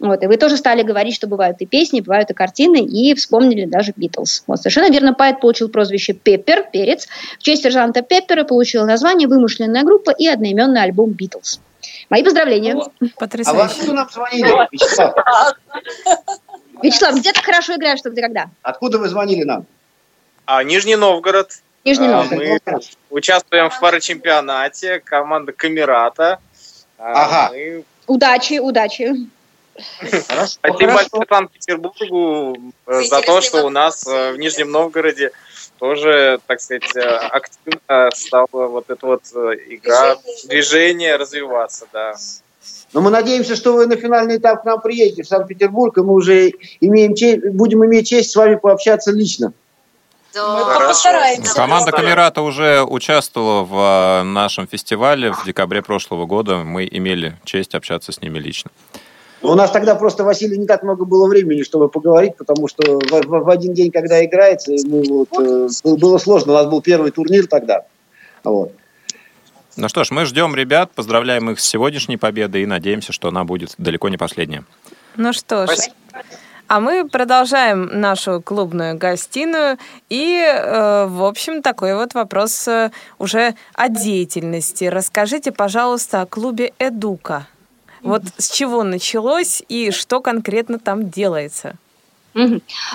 [0.00, 3.64] Вот, и вы тоже стали говорить, что бывают и песни, бывают и картины, и вспомнили
[3.64, 4.44] даже Битлз.
[4.46, 7.08] Вот, совершенно верно, поэт получил прозвище Пеппер, перец.
[7.38, 11.60] В честь сержанта Пеппера получил название «Вымышленная группа» и одноименный альбом Битлз.
[12.10, 12.76] Мои поздравления.
[13.16, 13.62] Потрясающе.
[13.62, 15.14] А откуда нам звонили, Вячеслав?
[16.82, 18.50] Вячеслав, где ты хорошо играешь, что где когда?
[18.62, 19.66] Откуда вы звонили нам?
[20.46, 21.50] А, Нижний Новгород.
[21.84, 22.62] Нижний А, Новгород.
[22.66, 22.80] Мы
[23.10, 26.38] участвуем в парачемпионате, команда Камерата.
[26.98, 27.52] А, Ага.
[27.52, 29.28] Мы Удачи, удачи.
[30.28, 35.30] Хорошо, Спасибо большое Санкт-Петербургу э, за то, что у нас э, в Нижнем Новгороде
[35.78, 42.14] тоже, так сказать, э, активно стала вот эта вот игра, движение развиваться, да.
[42.92, 46.14] Но мы надеемся, что вы на финальный этап к нам приедете в Санкт-Петербург, и мы
[46.14, 49.52] уже имеем честь, будем иметь честь с вами пообщаться лично.
[50.32, 51.54] Постараемся.
[51.54, 56.58] Команда Камерата уже участвовала в нашем фестивале в декабре прошлого года.
[56.58, 58.70] Мы имели честь общаться с ними лично.
[59.42, 63.10] У нас тогда просто, Василий, не так много было времени, чтобы поговорить, потому что в,
[63.10, 66.52] в- в один день, когда играется, мы вот, э, был- было сложно.
[66.52, 67.82] У нас был первый турнир тогда.
[68.42, 68.72] Вот.
[69.76, 73.44] Ну что ж, мы ждем ребят, поздравляем их с сегодняшней победой и надеемся, что она
[73.44, 74.64] будет далеко не последняя.
[75.14, 75.94] Ну что ж, Спасибо.
[76.66, 79.78] а мы продолжаем нашу клубную гостиную.
[80.08, 84.84] И, э, в общем, такой вот вопрос э, уже о деятельности.
[84.84, 87.46] Расскажите, пожалуйста, о клубе «Эдука».
[88.02, 91.74] Вот с чего началось и что конкретно там делается?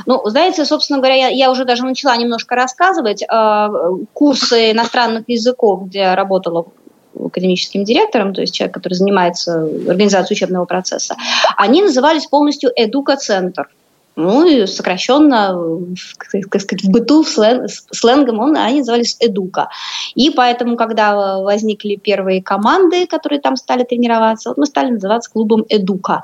[0.06, 3.24] Ну, знаете, собственно говоря, я, я уже даже начала немножко рассказывать.
[3.24, 3.70] Э,
[4.14, 6.66] курсы иностранных языков, где я работала
[7.20, 11.16] академическим директором, то есть человек, который занимается организацией учебного процесса,
[11.58, 13.70] они назывались полностью «Эдука-центр».
[14.16, 15.96] Ну и сокращенно в,
[16.50, 19.70] так сказать, в быту, в слэн- с- сленгом он, они назывались «Эдука».
[20.14, 25.66] И поэтому, когда возникли первые команды, которые там стали тренироваться, вот мы стали называться клубом
[25.70, 26.24] «Эдука».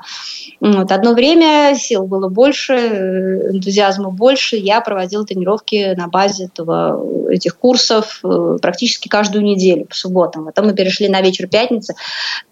[0.60, 0.92] Вот.
[0.92, 4.56] Одно время сил было больше, э, энтузиазма больше.
[4.56, 10.44] Я проводила тренировки на базе этого, этих курсов э, практически каждую неделю по субботам.
[10.44, 11.94] Потом мы перешли на вечер пятницы.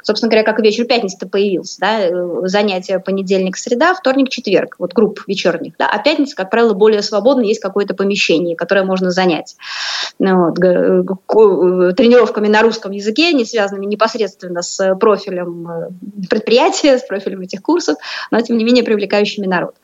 [0.03, 1.79] Собственно говоря, как и вечер пятницы-то появился.
[1.81, 2.01] Да?
[2.01, 4.77] э, Занятия понедельник-среда, вторник-четверг.
[4.79, 5.75] Вот групп вечерних.
[5.79, 5.89] Да?
[5.89, 9.57] А пятница, как правило, более свободно, есть какое-то помещение, которое можно занять.
[10.19, 15.89] Ну, вот, ко- э, тренировками на русском языке, не связанными непосредственно с профилем э,
[16.29, 17.97] предприятия, с профилем этих курсов,
[18.31, 19.77] но тем не менее привлекающими народ.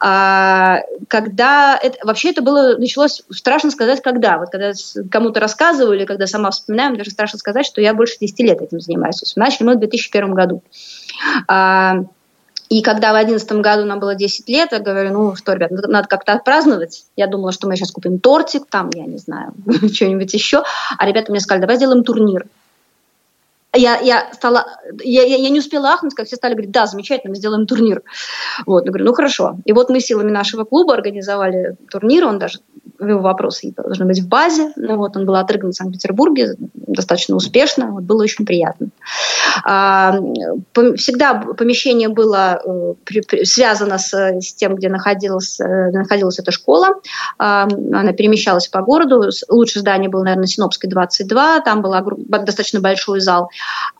[0.00, 4.38] А, когда это, вообще это было началось страшно сказать, когда.
[4.38, 4.72] Вот когда
[5.10, 9.34] кому-то рассказывали, когда сама вспоминаю, даже страшно сказать, что я больше 10 лет этим занимаюсь.
[9.36, 10.62] Начали мы в 2001 году.
[11.48, 12.04] А,
[12.68, 16.08] и когда в 2011 году нам было 10 лет, я говорю, ну что, ребят, надо
[16.08, 17.04] как-то отпраздновать.
[17.16, 19.52] Я думала, что мы сейчас купим тортик, там, я не знаю,
[19.92, 20.64] что-нибудь еще.
[20.98, 22.46] А ребята мне сказали, давай сделаем турнир.
[23.72, 24.66] Я, я, стала,
[25.04, 28.02] я, я, я не успела ахнуть, как все стали говорить, да, замечательно, мы сделаем турнир.
[28.64, 29.58] Вот, я говорю, ну хорошо.
[29.64, 32.60] И вот мы силами нашего клуба организовали турнир, он даже
[33.00, 34.72] его вопросы должны быть в базе.
[34.76, 38.88] Ну, вот он был отыгран в Санкт-Петербурге достаточно успешно, вот, было очень приятно.
[39.64, 40.18] А,
[40.96, 46.50] всегда помещение было э, при- при- связано с, с тем, где находилась, э, находилась эта
[46.50, 47.00] школа.
[47.38, 49.30] А, она перемещалась по городу.
[49.48, 51.94] Лучшее здание было, наверное, Синопской 22, там был
[52.28, 53.50] достаточно большой зал.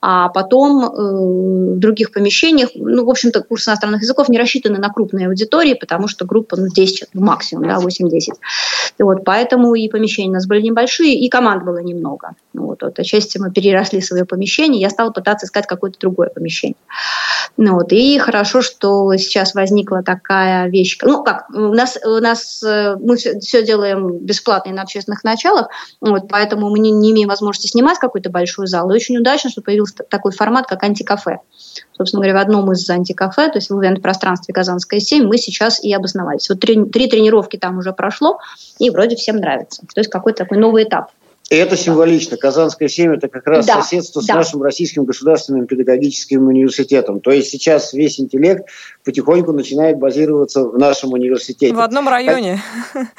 [0.01, 4.91] А потом э, в других помещениях, ну, в общем-то, курс иностранных языков не рассчитаны на
[4.91, 8.35] крупные аудитории, потому что группа ну, 10 человек максимум, да, 8-10.
[8.99, 12.31] Вот, поэтому и помещения у нас были небольшие, и команд было немного.
[12.53, 16.77] Ну, Вот, вот, отчасти мы переросли свое помещение, я стала пытаться искать какое-то другое помещение.
[17.57, 20.99] Ну, вот, и хорошо, что сейчас возникла такая вещь.
[21.03, 25.25] Ну, как, у нас, у нас э, мы все, все делаем бесплатно и на общественных
[25.25, 25.69] началах,
[26.01, 28.91] вот, поэтому мы не, не имеем возможности снимать какой-то большой зал.
[28.91, 31.39] И очень удачно, что появился такой формат, как антикафе.
[31.97, 35.93] Собственно говоря, в одном из антикафе, то есть в ивент-пространстве Казанская 7, мы сейчас и
[35.95, 36.49] обосновались.
[36.51, 38.39] Вот три, три тренировки там уже прошло,
[38.79, 39.83] и вроде всем нравится.
[39.83, 41.11] То есть какой-то такой новый этап
[41.51, 42.37] И это символично.
[42.37, 44.33] Казанское 7– это как раз да, соседство да.
[44.33, 47.21] с нашим Российским государственным педагогическим университетом.
[47.21, 48.69] То есть сейчас весь интеллект
[49.05, 51.75] потихоньку начинает базироваться в нашем университете.
[51.75, 52.61] В одном районе.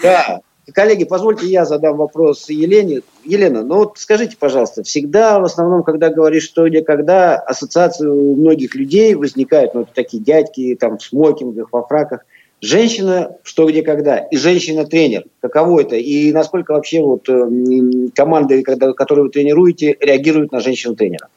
[0.01, 0.41] Да.
[0.73, 2.99] Коллеги, позвольте я задам вопрос Елене.
[3.23, 8.35] Елена, ну вот скажите, пожалуйста, всегда в основном, когда говоришь что, где, когда, ассоциации у
[8.35, 12.25] многих людей возникают, ну, такие дядьки там в смокингах, во фраках–
[12.59, 14.17] Женщина что, где, когда.
[14.17, 15.25] И женщина-тренер.
[15.41, 15.95] Каково это?
[15.95, 21.27] И насколько вообще вот э, команды, которые вы тренируете, реагируют на женщину-тренера?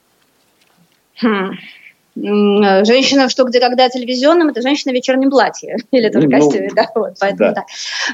[1.21, 1.53] Хм.
[2.17, 6.89] Женщина, что где когда телевизионным, это женщина в вечернем платье или тоже ну, костюме, да,
[6.95, 7.55] вот, поэтому да.
[7.55, 7.65] да.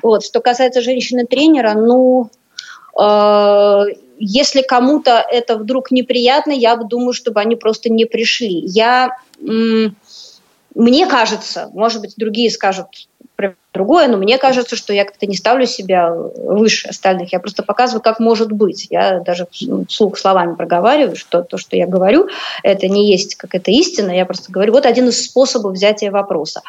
[0.03, 2.29] Вот, что касается женщины-тренера, ну,
[3.01, 3.85] э,
[4.19, 8.61] если кому-то это вдруг неприятно, я думаю, чтобы они просто не пришли.
[8.67, 9.17] Я
[10.77, 13.09] мне кажется, может быть, другие скажут
[13.75, 17.33] другое, но мне кажется, что я как-то не ставлю себя выше остальных.
[17.33, 18.87] Я просто показываю, как может быть.
[18.89, 19.47] Я даже
[19.89, 22.29] вслух словами проговариваю, что то, что я говорю,
[22.63, 24.11] это не есть как это истина.
[24.11, 26.63] Я просто говорю, вот один из способов взятия вопроса.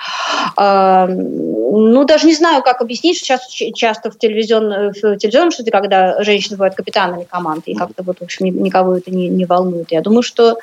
[0.57, 6.21] А, ну, даже не знаю, как объяснить, сейчас часто в, телевизион, в телевизионном что когда
[6.23, 9.91] женщины бывают капитанами команды, и как-то вот, в общем, никого это не, не волнует.
[9.91, 10.57] Я думаю, что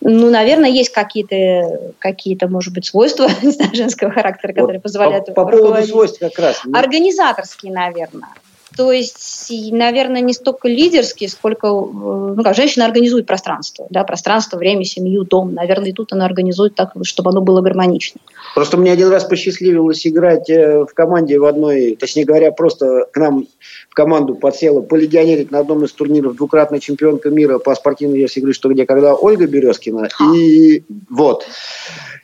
[0.00, 5.26] ну, наверное, есть какие-то, какие-то, может быть, свойства знаю, женского характера, которые вот позволяют...
[5.26, 6.62] По, по поводу свойств как раз.
[6.72, 8.28] Организаторские, наверное.
[8.76, 14.58] То есть, наверное, не столько лидерские, сколько э, ну, как, женщина организует пространство, да, пространство,
[14.58, 15.54] время, семью, дом.
[15.54, 18.20] Наверное, и тут она организует так, чтобы оно было гармонично.
[18.54, 23.16] Просто мне один раз посчастливилось играть э, в команде в одной, точнее говоря, просто к
[23.16, 23.46] нам
[23.88, 28.52] в команду подсела полегионерить на одном из турниров двукратная чемпионка мира по спортивной версии игры
[28.52, 30.08] «Что, где, когда» Ольга Березкина.
[30.34, 31.46] И вот.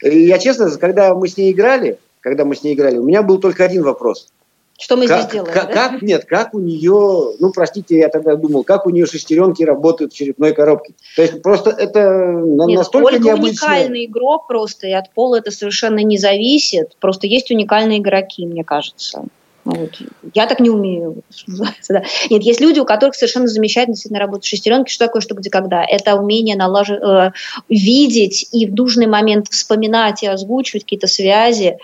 [0.03, 3.23] И я честно, когда мы с ней играли, когда мы с ней играли, у меня
[3.23, 4.29] был только один вопрос–
[4.79, 5.55] что мы как, здесь делаем?
[5.55, 5.73] Как, да?
[5.73, 10.13] как, нет, как у нее, ну, простите, я тогда думал, как у нее шестеренки работают
[10.13, 10.95] в черепной коробке.
[11.15, 13.67] То есть просто это нет, настолько Ольга необычно.
[13.69, 16.97] уникальный игрок просто, и от пола это совершенно не зависит.
[16.99, 19.25] Просто есть уникальные игроки, мне кажется.
[19.65, 19.99] Вот.
[20.35, 21.23] Я так не умею,
[21.89, 22.03] Да.
[22.29, 24.91] Нет, есть люди, у которых совершенно замечательно действительно работают шестеренки.
[24.91, 25.85] Что такое что где когда?
[25.85, 26.91] Это умение налаж...
[26.91, 27.33] э,
[27.69, 31.79] видеть и в нужный момент вспоминать и озвучивать какие-то связи,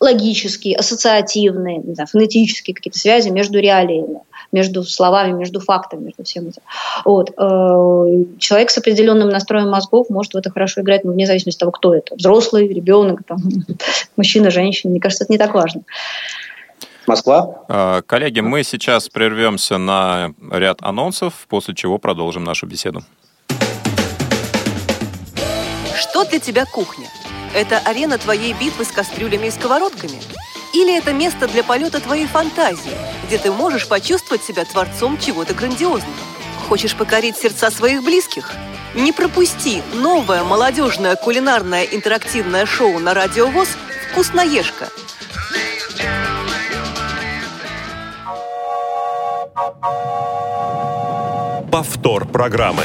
[0.00, 4.20] логические, ассоциативные, не знаю, фонетические какие-то связи между реалиями,
[4.52, 6.62] между словами, между фактами, между всем этим.
[7.04, 7.30] Вот.
[7.30, 11.60] Э, человек с определенным настроем мозгов может в это хорошо играть, но вне зависимости от
[11.60, 12.14] того, кто это.
[12.14, 13.38] Взрослый, ребенок, там,
[14.16, 14.90] мужчина, женщина.
[14.90, 15.82] Мне кажется, это не так важно.
[17.06, 17.62] Москва.
[17.68, 23.02] Э, коллеги, мы сейчас прервемся на ряд анонсов, после чего продолжим нашу беседу.
[25.94, 27.06] Что для тебя кухня?
[27.56, 30.20] Это арена твоей битвы с кастрюлями и сковородками?
[30.74, 32.92] Или это место для полета твоей фантазии,
[33.26, 36.12] где ты можешь почувствовать себя творцом чего-то грандиозного?
[36.68, 38.52] Хочешь покорить сердца своих близких?
[38.94, 43.68] Не пропусти новое молодежное кулинарное интерактивное шоу на Радио ВОЗ
[44.10, 44.90] «Вкусноежка».
[51.72, 52.84] Повтор программы.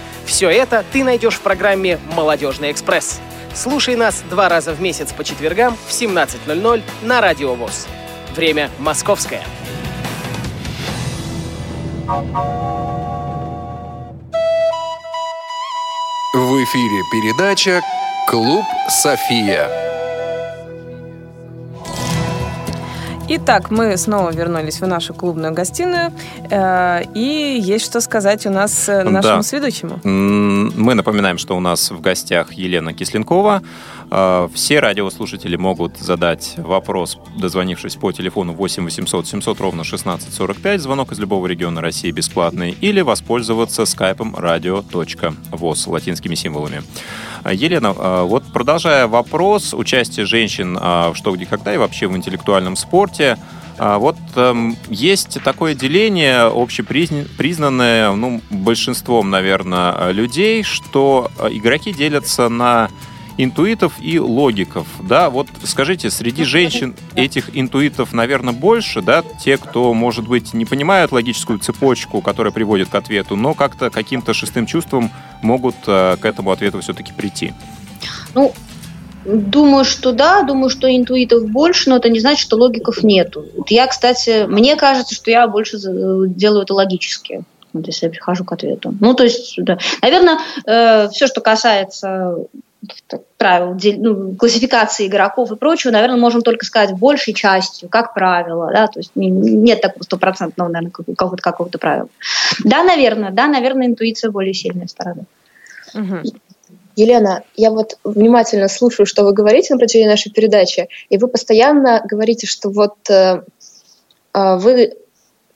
[0.31, 3.19] все это ты найдешь в программе «Молодежный экспресс».
[3.53, 7.85] Слушай нас два раза в месяц по четвергам в 17.00 на Радио ВОЗ.
[8.33, 9.43] Время московское.
[16.33, 17.81] В эфире передача
[18.29, 19.90] «Клуб София».
[23.33, 26.11] Итак, мы снова вернулись в нашу клубную гостиную,
[26.49, 29.43] э, и есть что сказать у нас э, нашему да.
[29.43, 30.01] сведущему.
[30.03, 33.63] Мы напоминаем, что у нас в гостях Елена Кисленкова, а,
[34.53, 41.19] все радиослушатели могут задать вопрос, дозвонившись по телефону 8 800 700 ровно 1645, звонок из
[41.19, 46.83] любого региона России бесплатный, или воспользоваться скайпом radio.voz латинскими символами.
[47.43, 52.17] А, Елена, а, вот продолжая вопрос участия женщин в «Что, где, когда» и вообще в
[52.17, 53.37] интеллектуальном спорте,
[53.79, 54.53] вот э,
[54.89, 62.89] есть такое деление, общепризнанное ну, большинством, наверное, людей, что игроки делятся на
[63.43, 69.93] интуитов и логиков, да, вот скажите, среди женщин этих интуитов, наверное, больше, да, те, кто,
[69.93, 75.11] может быть, не понимают логическую цепочку, которая приводит к ответу, но как-то каким-то шестым чувством
[75.41, 77.53] могут э, к этому ответу все-таки прийти?
[78.35, 78.53] Ну,
[79.23, 83.45] Думаю, что да, думаю, что интуитов больше, но это не значит, что логиков нету.
[83.67, 88.51] Я, кстати, мне кажется, что я больше делаю это логически, вот если я прихожу к
[88.51, 88.95] ответу.
[88.99, 89.77] Ну, то есть, да.
[90.01, 92.35] Наверное, э, все, что касается
[93.37, 98.87] правил, ну, классификации игроков и прочего, наверное, можем только сказать большей частью, как правило, да,
[98.87, 102.09] то есть нет такого стопроцентного, наверное, какого-то какого-то правила.
[102.63, 105.23] Да, наверное, да, наверное, интуиция более сильная сторона.
[105.93, 106.21] Угу.
[106.95, 112.01] Елена, я вот внимательно слушаю, что вы говорите на протяжении нашей передачи, и вы постоянно
[112.03, 113.43] говорите, что вот э,
[114.33, 114.93] э, вы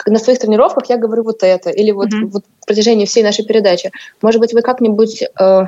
[0.05, 2.25] на своих тренировках я говорю вот это, или вот, mm-hmm.
[2.25, 3.91] вот на протяжении всей нашей передачи.
[4.21, 5.63] Может быть, вы как-нибудь э,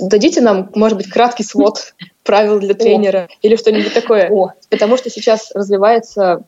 [0.00, 3.34] дадите нам, может быть, краткий свод правил для тренера О.
[3.42, 4.28] или что-нибудь такое?
[4.30, 4.52] О.
[4.70, 6.44] Потому что сейчас развивается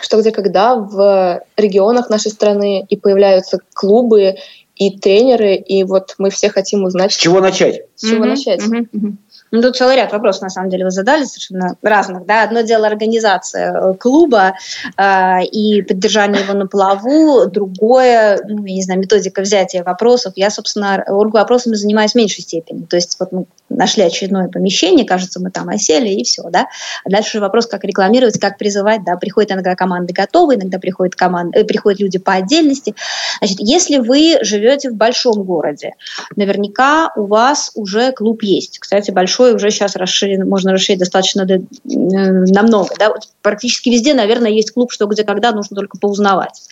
[0.00, 4.36] что где когда в регионах нашей страны и появляются клубы
[4.76, 7.12] и тренеры, и вот мы все хотим узнать...
[7.12, 7.82] С чего начать?
[7.96, 8.28] С чего mm-hmm.
[8.28, 8.60] начать?
[8.60, 9.12] Mm-hmm.
[9.50, 12.26] Ну, тут целый ряд вопросов, на самом деле, вы задали совершенно разных.
[12.26, 12.42] Да?
[12.42, 14.54] Одно дело организация э, клуба
[14.96, 20.34] э, и поддержание его на плаву, другое, ну, я не знаю, методика взятия вопросов.
[20.36, 22.84] Я, собственно, вопросами занимаюсь в меньшей степени.
[22.84, 26.66] То есть вот мы нашли очередное помещение, кажется, мы там осели, и все, да.
[27.04, 29.16] А дальше вопрос, как рекламировать, как призывать, да.
[29.16, 32.94] Приходят иногда команды готовые, иногда приходят, команды, э, приходят люди по отдельности.
[33.38, 35.94] Значит, если вы живете в большом городе,
[36.36, 38.78] наверняка у вас уже клуб есть.
[38.78, 42.90] Кстати, большой большой, уже сейчас расширен, можно расширить достаточно э, намного.
[42.98, 43.10] Да?
[43.10, 46.62] Вот практически везде, наверное, есть клуб, что где когда, нужно только поузнавать.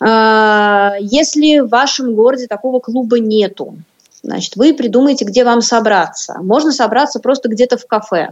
[0.00, 3.76] А, если в вашем городе такого клуба нету,
[4.22, 6.38] значит, вы придумаете, где вам собраться.
[6.42, 8.30] Можно собраться просто где-то в кафе.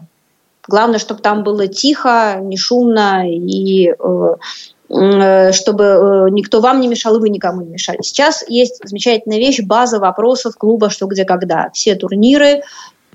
[0.69, 4.35] Главное, чтобы там было тихо, не шумно и э,
[4.91, 8.03] э, чтобы никто вам не мешал, и вы никому не мешали.
[8.03, 11.71] Сейчас есть замечательная вещь, база вопросов клуба «Что, где, когда».
[11.73, 12.63] Все турниры,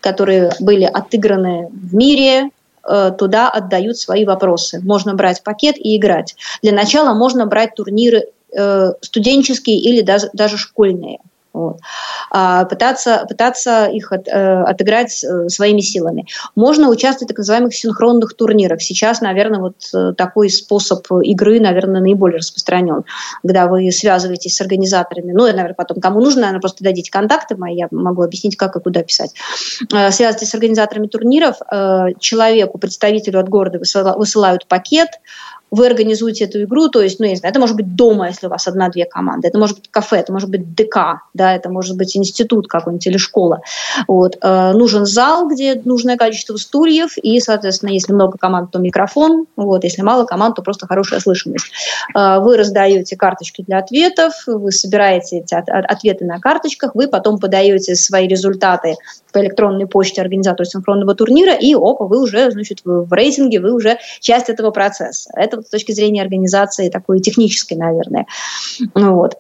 [0.05, 2.51] которые были отыграны в мире,
[2.87, 4.79] э, туда отдают свои вопросы.
[4.83, 6.35] Можно брать пакет и играть.
[6.61, 11.17] Для начала можно брать турниры э, студенческие или даже, даже школьные.
[11.55, 11.79] Вот.
[12.31, 16.25] А пытаться, пытаться их от, э, отыграть э, своими силами.
[16.53, 18.81] Можно участвовать в так называемых синхронных турнирах.
[18.81, 23.05] Сейчас, наверное, вот э, такой способ игры, наверное, наиболее распространен,
[23.41, 25.31] когда вы связываетесь с организаторами.
[25.31, 28.81] Ну, наверное, потом, кому нужно, наверное, просто дадите контакты мои, я могу объяснить, как и
[28.81, 29.33] куда писать.
[29.93, 35.09] Э, связывайтесь с организаторами турниров, э, человеку, представителю от города высылают пакет,
[35.75, 38.47] вы организуете эту игру, то есть, ну, я не знаю, это может быть дома, если
[38.47, 41.97] у вас одна-две команды, это может быть кафе, это может быть ДК, да, это может
[41.97, 43.61] быть институт какой-нибудь или школа.
[44.07, 44.37] Вот.
[44.41, 49.83] Э, нужен зал, где нужное количество стульев, и, соответственно, если много команд, то микрофон, вот,
[49.83, 51.65] если мало команд, то просто хорошая слышимость.
[52.15, 57.07] Э, вы раздаете карточки для ответов, вы собираете эти от, от, ответы на карточках, вы
[57.07, 58.95] потом подаете свои результаты
[59.35, 63.97] по электронной почте организатору синхронного турнира, и опа, вы уже, значит, в рейтинге, вы уже
[64.21, 65.29] часть этого процесса.
[65.35, 68.27] Это вот с точки зрения организации такой технической, наверное.
[68.93, 69.37] Ну, вот.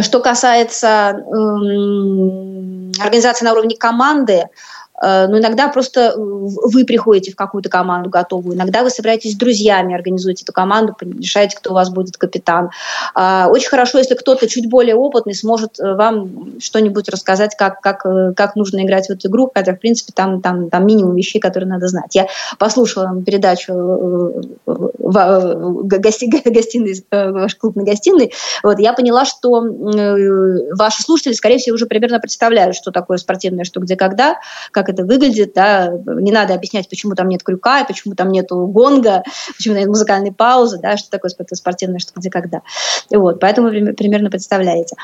[0.00, 4.46] Что касается эм, организации на уровне команды,
[4.81, 4.81] Э,
[5.26, 9.94] но иногда просто э, вы приходите в какую-то команду готовую, иногда вы собираетесь с друзьями,
[9.94, 12.70] организуете эту команду, решаете, кто у вас будет капитан.
[13.14, 18.06] А, очень хорошо, если кто-то чуть более опытный сможет э, вам что-нибудь рассказать, как, как,
[18.36, 21.68] как нужно играть в эту игру, хотя, в принципе, там, там, там минимум вещей, которые
[21.68, 22.14] надо знать.
[22.14, 22.28] Я
[22.58, 23.72] послушала передачу
[24.66, 28.32] в гости, гостиной, ваш клуб на гостиной,
[28.62, 29.64] вот, я поняла, что
[30.76, 34.36] ваши слушатели, скорее всего, уже примерно представляют, что такое спортивное что, где, когда,
[34.70, 39.22] как это выглядит, да, не надо объяснять, почему там нет крюка, почему там нет гонга,
[39.56, 42.62] почему нет музыкальной паузы, да, что такое спортивное, что где, когда.
[43.10, 44.96] Вот, поэтому вы примерно представляете.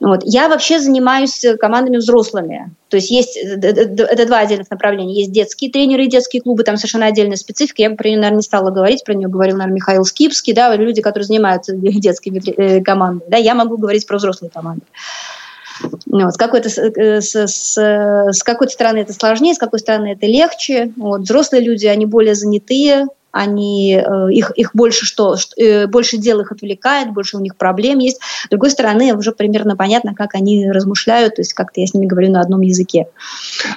[0.00, 0.20] Вот.
[0.24, 5.14] Я вообще занимаюсь командами взрослыми, то есть есть, э, это два отдельных направления.
[5.14, 7.82] Есть детские тренеры и детские клубы, там совершенно отдельная специфика.
[7.82, 10.74] Я бы про нее, наверное, не стала говорить, про нее говорил, наверное, Михаил Скипский, да,
[10.74, 13.30] люди, которые занимаются детскими э, командами.
[13.30, 14.82] Да, я могу говорить про взрослые команды.
[16.06, 20.26] Вот, с, какой-то, э, с, с, с какой-то стороны это сложнее, с какой стороны это
[20.26, 20.92] легче.
[20.96, 26.40] Вот, взрослые люди, они более занятые, они, э, их, их больше что, э, больше дел
[26.40, 28.20] их отвлекает, больше у них проблем есть.
[28.46, 32.06] С другой стороны, уже примерно понятно, как они размышляют, то есть как-то я с ними
[32.06, 33.08] говорю на одном языке.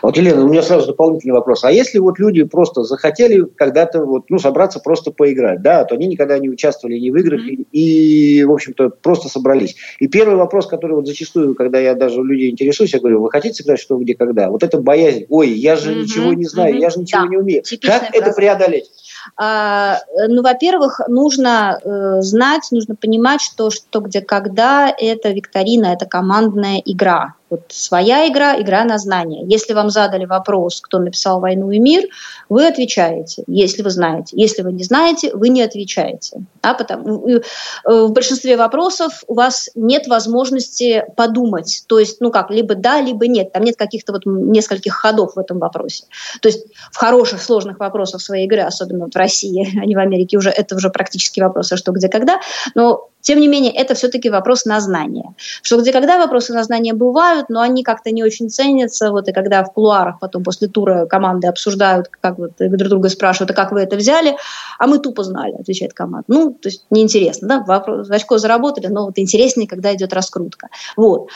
[0.02, 1.64] Вот, Елена, у меня сразу дополнительный вопрос.
[1.64, 6.08] А если вот люди просто захотели когда-то вот, ну, собраться просто поиграть, да, то они
[6.08, 7.68] никогда не участвовали ни в играх mm-hmm.
[7.72, 9.76] и, и, в общем-то, просто собрались.
[10.00, 13.30] И первый вопрос, который вот зачастую, когда я даже у людей интересуюсь, я говорю, вы
[13.30, 14.50] хотите сыграть что, где, когда?
[14.50, 16.02] Вот это боязнь, ой, я же mm-hmm.
[16.02, 16.80] ничего не знаю, mm-hmm.
[16.80, 17.28] я же ничего да.
[17.28, 17.64] не умею.
[17.64, 18.26] Типичная как фраза.
[18.26, 18.90] это преодолеть?
[19.38, 26.06] А, ну, во-первых, нужно э, знать, нужно понимать, что что где когда это викторина, это
[26.06, 27.36] командная игра.
[27.54, 29.46] Вот своя игра, игра на знание.
[29.48, 32.06] Если вам задали вопрос, кто написал «Войну и мир»,
[32.50, 34.36] вы отвечаете, если вы знаете.
[34.36, 36.48] Если вы не знаете, вы не отвечаете.
[36.64, 37.42] А потому, э,
[37.86, 41.84] в большинстве вопросов у вас нет возможности подумать.
[41.86, 43.52] То есть, ну как, либо да, либо нет.
[43.52, 46.06] Там нет каких-то вот нескольких ходов в этом вопросе.
[46.42, 50.00] То есть в хороших, сложных вопросах своей игры, особенно вот в России, а не в
[50.00, 52.40] Америке, уже это уже практически вопросы, что, где, когда.
[52.74, 55.34] Но тем не менее, это все-таки вопрос на знание.
[55.62, 59.12] Что где когда вопросы на знание бывают, но они как-то не очень ценятся.
[59.12, 63.52] Вот и когда в кулуарах потом после тура команды обсуждают, как вот друг друга спрашивают,
[63.52, 64.36] а как вы это взяли,
[64.78, 66.26] а мы тупо знали, отвечает команда.
[66.28, 70.68] Ну, то есть неинтересно, да, вопрос, очко заработали, но вот интереснее, когда идет раскрутка.
[70.98, 71.30] Вот.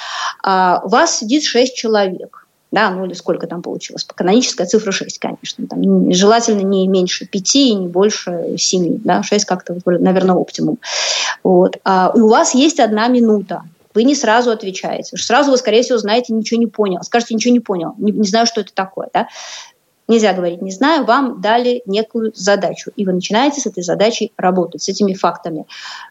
[0.44, 4.04] А, вас сидит шесть человек да, ну или сколько там получилось.
[4.04, 5.68] Каноническая цифра 6, конечно.
[5.68, 10.78] Там, желательно не меньше 5 и не больше 7, да, 6 как-то, наверное, оптимум.
[11.44, 11.78] Вот.
[11.84, 13.64] А, и у вас есть одна минута.
[13.94, 15.18] Вы не сразу отвечаете.
[15.18, 17.02] Сразу вы, скорее всего, знаете, ничего не понял.
[17.04, 19.10] Скажете, ничего не понял, не, не знаю, что это такое.
[19.14, 19.28] Да?
[20.08, 24.82] Нельзя говорить «не знаю», вам дали некую задачу, и вы начинаете с этой задачей работать,
[24.82, 25.66] с этими фактами.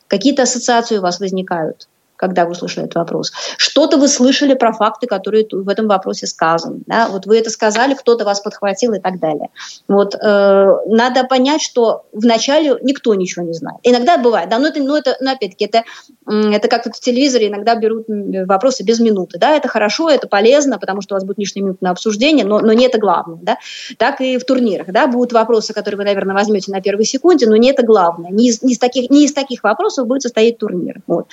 [0.06, 3.32] Какие-то ассоциации у вас возникают, когда вы услышали этот вопрос.
[3.56, 6.80] Что-то вы слышали про факты, которые в этом вопросе сказаны.
[6.86, 7.08] Да?
[7.08, 9.50] Вот вы это сказали, кто-то вас подхватил и так далее.
[9.88, 13.78] Вот, э, надо понять, что вначале никто ничего не знает.
[13.82, 15.84] Иногда бывает, да, но это, но это но опять-таки, это,
[16.26, 19.38] это как в телевизоре иногда берут вопросы без минуты.
[19.38, 19.54] Да?
[19.54, 22.72] Это хорошо, это полезно, потому что у вас будет лишняя минута на обсуждение, но, но
[22.72, 23.38] не это главное.
[23.42, 23.58] Да?
[23.98, 24.88] Так и в турнирах.
[24.88, 25.06] Да?
[25.06, 28.30] Будут вопросы, которые вы, наверное, возьмете на первой секунде, но не это главное.
[28.30, 31.00] Не из, не из, таких, не из таких вопросов будет состоять турнир.
[31.06, 31.26] Вот.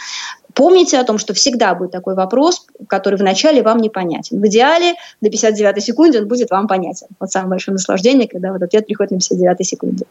[0.54, 4.39] Помните о том, что всегда будет такой вопрос, который вначале вам непонятен.
[4.39, 7.08] В идеале до 59 секунды он будет вам понятен.
[7.20, 10.06] Вот самое большое наслаждение, когда вот ответ приходит на 59 секунде.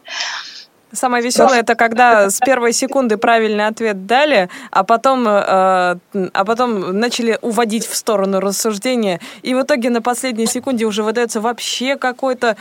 [0.93, 6.99] Самое веселое это когда с первой секунды правильный ответ дали, а потом, э, а потом
[6.99, 12.57] начали уводить в сторону рассуждения, и в итоге на последней секунде уже выдается вообще какой-то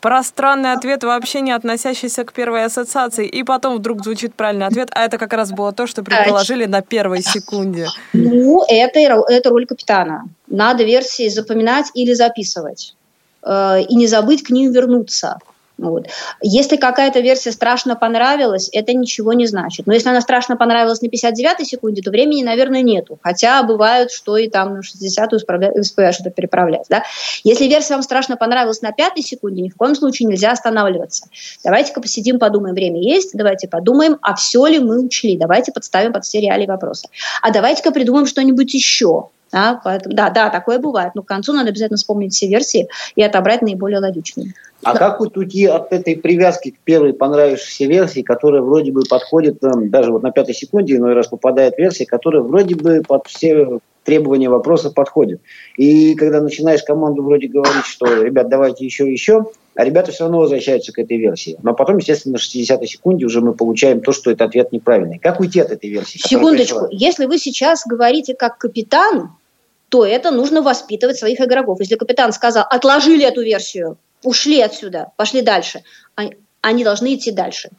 [0.00, 5.04] пространный ответ, вообще не относящийся к первой ассоциации, и потом вдруг звучит правильный ответ, а
[5.04, 7.86] это как раз было то, что предположили на первой секунде.
[8.12, 10.24] Ну, это, это роль капитана.
[10.46, 12.94] Надо версии запоминать или записывать.
[13.42, 15.38] Э, и не забыть к ним вернуться.
[15.76, 16.06] Вот.
[16.40, 19.86] Если какая-то версия страшно понравилась, это ничего не значит.
[19.86, 23.18] Но если она страшно понравилась на 59-й секунде, то времени, наверное, нету.
[23.22, 26.86] Хотя бывают, что и там на 60-ю успеваешь это переправлять.
[26.88, 27.02] Да?
[27.42, 31.26] Если версия вам страшно понравилась на 5-й секунде, ни в коем случае нельзя останавливаться.
[31.64, 36.24] Давайте-ка посидим, подумаем, время есть, давайте подумаем, а все ли мы учли, давайте подставим под
[36.24, 37.08] все реалии вопроса.
[37.42, 39.30] А давайте-ка придумаем что-нибудь еще.
[39.52, 41.12] Да, поэтому, да, да, такое бывает.
[41.14, 44.54] Но к концу надо обязательно вспомнить все версии и отобрать наиболее логичные.
[44.82, 44.98] А да.
[44.98, 49.88] как вот уйти от этой привязки к первой понравившейся версии, которая вроде бы подходит, там,
[49.90, 54.48] даже вот на пятой секунде иной раз попадает версия, которая вроде бы под все требования
[54.48, 55.40] вопроса подходит.
[55.76, 60.38] И когда начинаешь команду вроде говорить, что, ребят, давайте еще, еще, а ребята все равно
[60.38, 61.58] возвращаются к этой версии.
[61.62, 65.18] Но потом, естественно, на 60-й секунде уже мы получаем то, что этот ответ неправильный.
[65.18, 66.18] Как уйти от этой версии?
[66.18, 66.86] Секундочку.
[66.90, 69.30] Если вы сейчас говорите как капитан,
[69.88, 71.80] то это нужно воспитывать своих игроков.
[71.80, 75.82] Если капитан сказал, отложили эту версию, ушли отсюда, пошли дальше,
[76.14, 77.70] они, они должны идти дальше.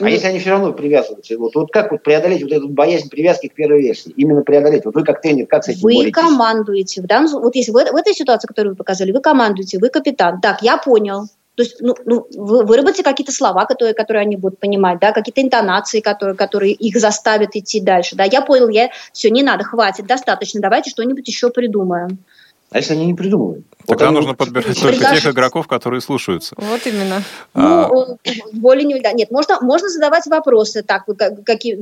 [0.00, 1.36] А если они все равно привязываются?
[1.38, 4.10] Вот, вот как вот преодолеть вот эту боязнь привязки к первой версии?
[4.16, 4.84] Именно преодолеть.
[4.84, 6.14] Вот вы как тренер, как с этим Вы боретесь?
[6.14, 7.02] командуете.
[7.02, 10.40] В данном, вот если в, в этой ситуации, которую вы показали, вы командуете, вы капитан.
[10.40, 11.26] Так, я понял.
[11.56, 15.42] То есть ну, ну, вы выработайте какие-то слова, которые, которые они будут понимать, да, какие-то
[15.42, 18.16] интонации, которые, которые их заставят идти дальше.
[18.16, 22.18] Да, я понял, я все, не надо, хватит, достаточно, давайте что-нибудь еще придумаем.
[22.70, 23.64] А если они не придумывают?
[23.86, 26.54] Тогда вот нужно подбирать только тех игроков, которые слушаются.
[26.56, 27.22] Вот именно.
[27.52, 27.88] А...
[27.88, 28.18] Ну,
[28.52, 29.10] более не да.
[29.12, 30.84] Нет, можно, можно задавать вопросы.
[30.84, 31.04] Так,
[31.44, 31.76] какие,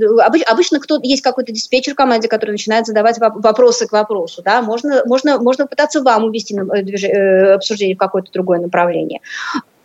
[0.50, 4.42] обычно кто есть какой-то диспетчер в команде, который начинает задавать вопросы к вопросу.
[4.42, 4.62] Да?
[4.62, 9.20] Можно, можно, можно пытаться вам увести э, э, обсуждение в какое-то другое направление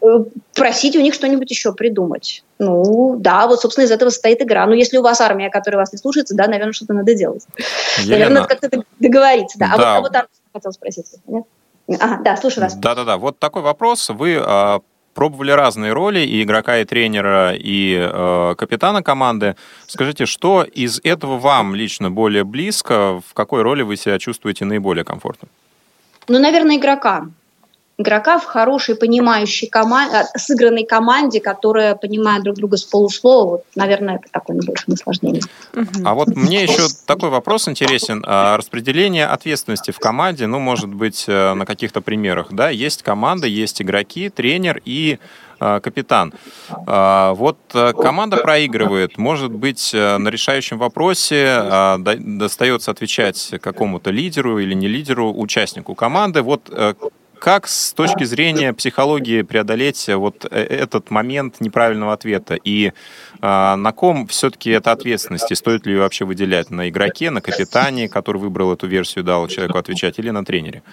[0.02, 0.24] э,
[0.54, 2.46] просить у них что-нибудь еще придумать.
[2.60, 4.66] Ну, да, вот, собственно, из этого состоит игра.
[4.68, 7.44] Ну, если у вас армия, которая вас не слушается, да, наверное, что-то надо делать.
[7.98, 8.12] Елена.
[8.12, 9.60] Наверное, надо как-то договориться.
[9.60, 9.74] Да.
[9.76, 9.98] да.
[9.98, 11.08] А вот, а вот хотел спросить.
[11.28, 11.46] Нет?
[12.00, 12.76] Ага, да, слушаю вас.
[12.76, 14.10] Да-да-да, вот такой вопрос.
[14.10, 14.80] Вы а,
[15.14, 19.56] пробовали разные роли, и игрока, и тренера, и э, капитана команды.
[19.88, 25.04] Скажите, что из этого вам лично более близко, в какой роли вы себя чувствуете наиболее
[25.04, 25.48] комфортно?
[26.28, 27.28] Ну, наверное, игрока
[28.04, 33.50] игрока в хорошей, понимающей команде, сыгранной команде, которая понимает друг друга с полуслова.
[33.50, 35.42] Вот, наверное, это такое наибольшее наслаждение.
[36.06, 38.24] А вот мне еще такой вопрос интересен.
[38.28, 43.48] А распределение ответственности в команде, ну, может быть, э, на каких-то примерах, да, есть команда,
[43.48, 45.20] есть игроки, тренер и
[45.60, 46.34] э, капитан.
[46.86, 54.74] А, вот э, команда проигрывает, может быть, на решающем вопросе достается отвечать какому-то лидеру или
[54.74, 56.42] не лидеру, участнику команды.
[56.42, 56.70] Вот
[57.44, 62.56] как с точки зрения психологии преодолеть вот э, этот момент неправильного ответа?
[62.56, 62.92] И э,
[63.42, 65.52] на ком все-таки эта ответственность?
[65.52, 66.72] И стоит ли ее вообще выделять?
[66.72, 70.84] На игроке, на капитане, который выбрал эту версию, дал человеку отвечать, или на тренере?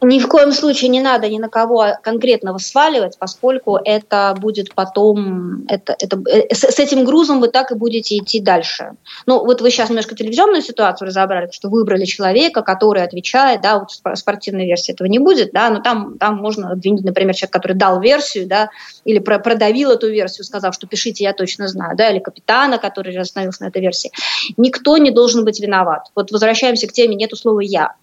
[0.00, 5.66] Ни в коем случае не надо ни на кого конкретного сваливать, поскольку это будет потом,
[5.66, 8.92] это, это, э, с, с этим грузом вы так и будете идти дальше.
[9.26, 13.90] Ну, вот вы сейчас немножко телевизионную ситуацию разобрали, что выбрали человека, который отвечает, да, вот
[14.16, 18.00] спортивной версии этого не будет, да, но там, там можно обвинить, например, человек, который дал
[18.00, 18.70] версию, да,
[19.04, 23.16] или про, продавил эту версию, сказав, что пишите, я точно знаю, да, или капитана, который
[23.18, 24.12] остановился на этой версии.
[24.56, 26.06] Никто не должен быть виноват.
[26.14, 27.94] Вот возвращаемся к теме «нету слова «я».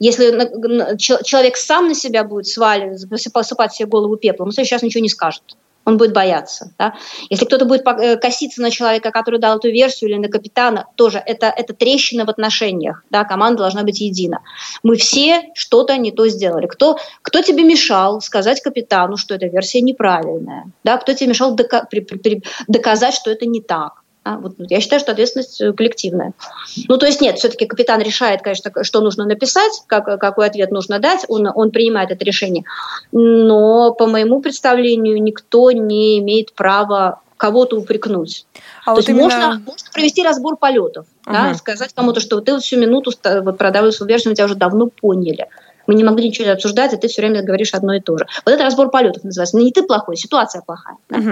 [0.00, 5.10] Если человек сам на себя будет сваливать, посыпать себе голову пеплом, он сейчас ничего не
[5.10, 5.42] скажет.
[5.84, 6.72] Он будет бояться.
[6.78, 6.94] Да?
[7.30, 11.22] Если кто-то будет э, коситься на человека, который дал эту версию, или на капитана, тоже
[11.24, 13.02] это, это трещина в отношениях.
[13.10, 13.24] Да?
[13.24, 14.40] Команда должна быть едина.
[14.82, 16.66] Мы все что-то не то сделали.
[16.66, 20.70] Кто, кто тебе мешал сказать капитану, что эта версия неправильная?
[20.84, 20.98] Да?
[20.98, 23.99] Кто тебе мешал дока- при, при, доказать, что это не так?
[24.22, 26.34] А, вот, я считаю, что ответственность э, коллективная.
[26.88, 30.98] Ну, то есть нет, все-таки капитан решает, конечно, что нужно написать, как, какой ответ нужно
[30.98, 32.64] дать, он, он принимает это решение.
[33.12, 38.44] Но, по моему представлению, никто не имеет права кого-то упрекнуть.
[38.84, 39.24] А то вот есть именно...
[39.24, 41.32] можно, можно провести разбор полетов, угу.
[41.32, 44.56] да, сказать кому-то, что ты вот всю минуту вот, продавил свою версию, мы тебя уже
[44.56, 45.48] давно поняли
[45.90, 48.24] мы не могли ничего обсуждать, и ты все время говоришь одно и то же.
[48.46, 49.56] Вот это разбор полетов называется.
[49.56, 50.96] Не ты плохой, ситуация плохая.
[51.08, 51.18] Да?
[51.18, 51.30] Угу.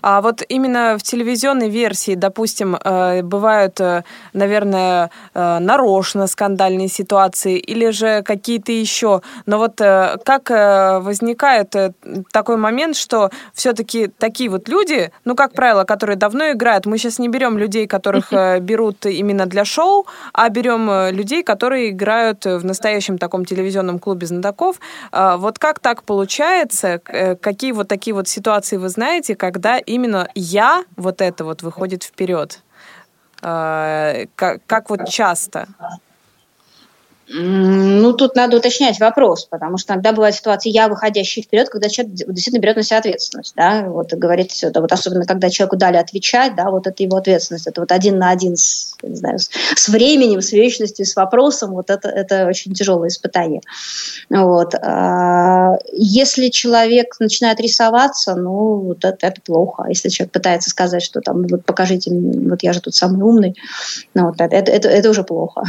[0.00, 7.58] А вот именно в телевизионной версии, допустим, э, бывают, э, наверное, э, нарочно скандальные ситуации
[7.58, 9.20] или же какие-то еще.
[9.44, 11.74] Но вот как возникает
[12.32, 17.18] такой момент, что все-таки такие вот люди, ну, как правило, которые давно играют, мы сейчас
[17.18, 23.18] не берем людей, которых берут именно для шоу, а берем людей, которые играют в настоящем
[23.18, 24.80] таком телевизионном клубе знатоков.
[25.12, 27.00] А, вот как так получается?
[27.06, 32.04] Э, какие вот такие вот ситуации вы знаете, когда именно я вот это вот выходит
[32.04, 32.62] вперед?
[33.42, 35.68] А, как, как вот часто?
[37.30, 42.14] Ну, тут надо уточнять вопрос, потому что иногда бывают ситуации, я выходящий вперед, когда человек
[42.14, 45.98] действительно берет на себя ответственность, да, вот говорит все это, вот особенно когда человеку дали
[45.98, 49.50] отвечать, да, вот это его ответственность, это вот один на один с, не знаю, с,
[49.76, 53.60] с временем, с вечностью, с вопросом, вот это, это очень тяжелое испытание.
[54.30, 54.74] Вот.
[54.74, 59.84] А если человек начинает рисоваться, ну, вот это, это плохо.
[59.86, 63.54] А если человек пытается сказать, что там, вот покажите, вот я же тут самый умный,
[64.14, 65.62] ну, вот это, это, это уже плохо.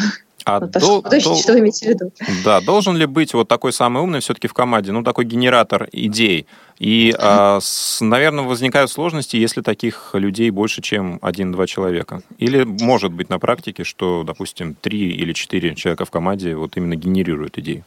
[0.49, 2.11] А вот, дол- дол- что вы имеете в виду?
[2.43, 6.47] Да, должен ли быть вот такой самый умный все-таки в команде, ну, такой генератор идей?
[6.79, 12.21] И, а, с, наверное, возникают сложности, если таких людей больше, чем один-два человека.
[12.37, 16.95] Или может быть на практике, что, допустим, три или четыре человека в команде вот именно
[16.95, 17.83] генерируют идеи?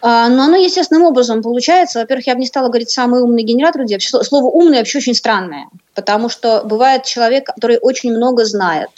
[0.00, 1.98] А, но оно естественным образом получается.
[1.98, 3.98] Во-первых, я бы не стала говорить самый умный генератор идей.
[4.00, 8.90] Слово умный вообще очень странное, потому что бывает человек, который очень много знает,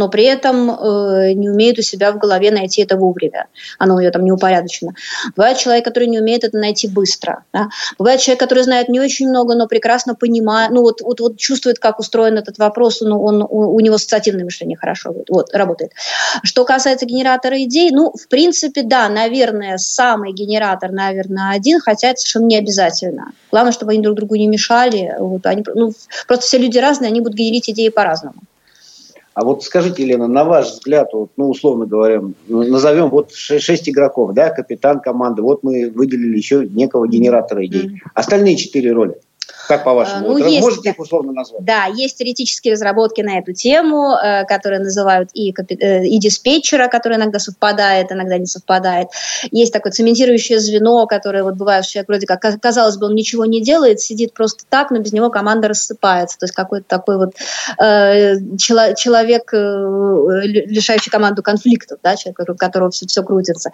[0.00, 3.48] но при этом э, не умеет у себя в голове найти это вовремя.
[3.78, 4.94] Оно у нее там не упорядочено.
[5.36, 7.44] Бывает человек, который не умеет это найти быстро.
[7.52, 7.68] Да?
[7.98, 11.78] Бывает человек, который знает не очень много, но прекрасно понимает, ну вот, вот, вот чувствует,
[11.78, 15.92] как устроен этот вопрос, ну, он, у, у него ассоциативное мышление хорошо вот, работает.
[16.44, 22.20] Что касается генератора идей, ну, в принципе, да, наверное, самый генератор, наверное, один, хотя это
[22.20, 23.32] совершенно не обязательно.
[23.50, 25.14] Главное, чтобы они друг другу не мешали.
[25.18, 25.92] Вот, они, ну,
[26.26, 28.40] просто все люди разные, они будут генерить идеи по-разному.
[29.34, 34.32] А вот скажите, Елена, на ваш взгляд, вот, ну, условно говоря, назовем вот шесть игроков,
[34.34, 38.02] да, капитан команды, вот мы выделили еще некого генератора идей.
[38.14, 39.16] Остальные четыре роли.
[39.70, 40.26] Как по-вашему?
[40.26, 41.64] Ну, вот, есть, можете их условно назвать?
[41.64, 47.18] Да, есть теоретические разработки на эту тему, э, которые называют и, э, и диспетчера, который
[47.18, 49.10] иногда совпадает, иногда не совпадает.
[49.52, 53.44] Есть такое цементирующее звено, которое вот бывает, что человек вроде как, казалось бы, он ничего
[53.44, 56.36] не делает, сидит просто так, но без него команда рассыпается.
[56.40, 57.36] То есть какой-то такой вот
[57.78, 63.70] э, человек, э, лишающий команду конфликтов, да, человек, у которого все, все крутится.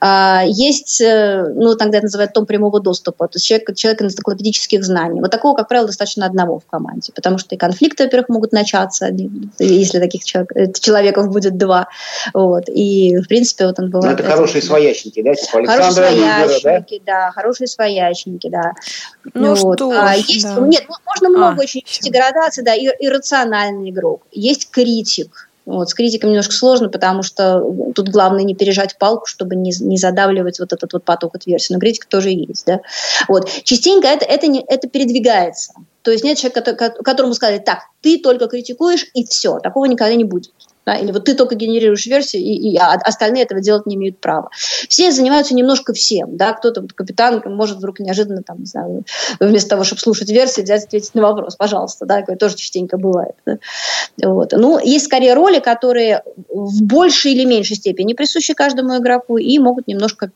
[0.00, 4.84] А, есть, э, ну, тогда это называют том прямого доступа, то есть человек, человек энциклопедических
[4.84, 5.22] знаний.
[5.22, 9.08] Вот такого, как правило, достаточно одного в команде, потому что и конфликты, во-первых, могут начаться,
[9.58, 11.88] если таких человек, человеков будет два.
[12.34, 12.64] Вот.
[12.68, 14.18] И, в принципе, вот он бывает...
[14.18, 15.34] Ну, это хорошие своячники, да?
[15.34, 17.26] Типа хорошие своячники, да?
[17.26, 18.72] да, хорошие своячники, да.
[19.34, 19.78] Ну, вот.
[19.78, 20.58] что а, есть, да.
[20.60, 24.22] Нет, можно много а, очень градации, да, и, иррациональный игрок.
[24.32, 27.62] Есть критик, вот, с критиком немножко сложно, потому что
[27.94, 31.74] тут главное не пережать палку, чтобы не, не задавливать вот этот вот поток от версии.
[31.74, 32.64] Но критика тоже есть.
[32.66, 32.80] Да?
[33.28, 33.48] Вот.
[33.64, 35.74] Частенько это, это, не, это передвигается.
[36.08, 39.58] То есть нет человека, которому сказали, так, ты только критикуешь, и все.
[39.58, 40.54] Такого никогда не будет
[40.86, 44.20] да, или вот ты только генерируешь версию, и, и а остальные этого делать не имеют
[44.20, 44.48] права.
[44.88, 49.04] Все занимаются немножко всем, да, кто-то, вот, капитан может вдруг неожиданно, там, не знаю,
[49.38, 53.34] вместо того, чтобы слушать версию, взять ответить на вопрос, пожалуйста, да, такое тоже частенько бывает.
[53.44, 53.58] Да.
[54.22, 54.52] Вот.
[54.52, 59.88] Ну, есть скорее роли, которые в большей или меньшей степени присущи каждому игроку и могут
[59.88, 60.30] немножко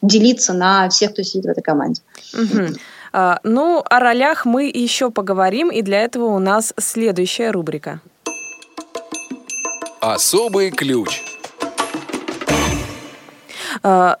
[0.00, 2.00] делиться на всех, кто сидит в этой команде.
[2.32, 2.76] Угу.
[3.12, 8.00] А, ну, о ролях мы еще поговорим, и для этого у нас следующая рубрика.
[10.00, 11.22] Особый ключ.
[13.82, 14.16] А,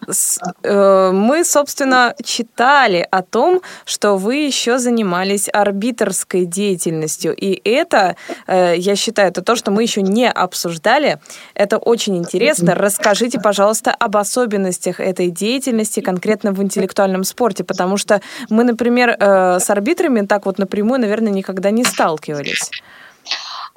[0.62, 7.34] э, мы, собственно, читали о том, что вы еще занимались арбитрской деятельностью.
[7.34, 11.18] И это, э, я считаю, это то, что мы еще не обсуждали.
[11.54, 12.74] Это очень интересно.
[12.74, 19.58] Расскажите, пожалуйста, об особенностях этой деятельности конкретно в интеллектуальном спорте, потому что мы, например, э,
[19.60, 22.70] с арбитрами так вот напрямую, наверное, никогда не сталкивались.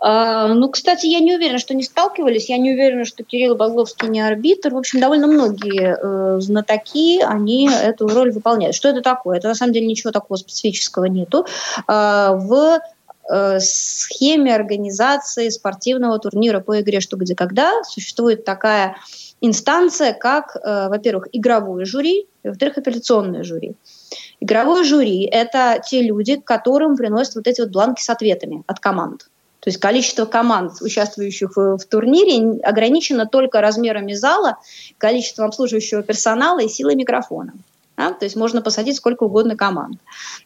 [0.01, 4.07] А, ну, кстати, я не уверена, что не сталкивались, я не уверена, что Кирилл Багловский
[4.07, 4.73] не арбитр.
[4.73, 8.75] В общем, довольно многие э, знатоки, они эту роль выполняют.
[8.75, 9.37] Что это такое?
[9.37, 11.45] Это на самом деле ничего такого специфического нету.
[11.87, 12.79] Э, в
[13.29, 18.95] э, схеме организации спортивного турнира по игре «Что, где, когда» существует такая
[19.41, 23.75] инстанция, как, э, во-первых, игровое жюри, и, во-вторых, апелляционное жюри.
[24.39, 29.27] Игровое жюри– это те люди, которым приносят вот эти вот бланки с ответами от команд.
[29.59, 34.57] То есть количество команд, участвующих в, турнире, ограничено только размерами зала,
[34.97, 37.53] количеством обслуживающего персонала и силой микрофона.
[37.97, 38.13] Да?
[38.13, 39.97] То есть можно посадить сколько угодно команд.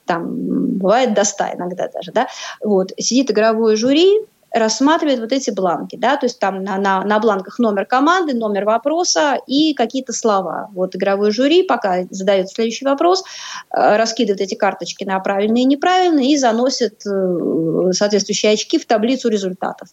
[0.05, 2.11] Там бывает до 100 иногда даже.
[2.11, 2.27] Да?
[2.59, 2.91] Вот.
[2.97, 4.21] Сидит игровое жюри,
[4.53, 8.65] рассматривает вот эти бланки, да, то есть там на, на, на бланках номер команды, номер
[8.65, 10.69] вопроса и какие-то слова.
[10.73, 13.23] Вот игровой жюри пока задает следующий вопрос,
[13.71, 19.29] э, раскидывает эти карточки на правильные и неправильные и заносит э, соответствующие очки в таблицу
[19.29, 19.89] результатов.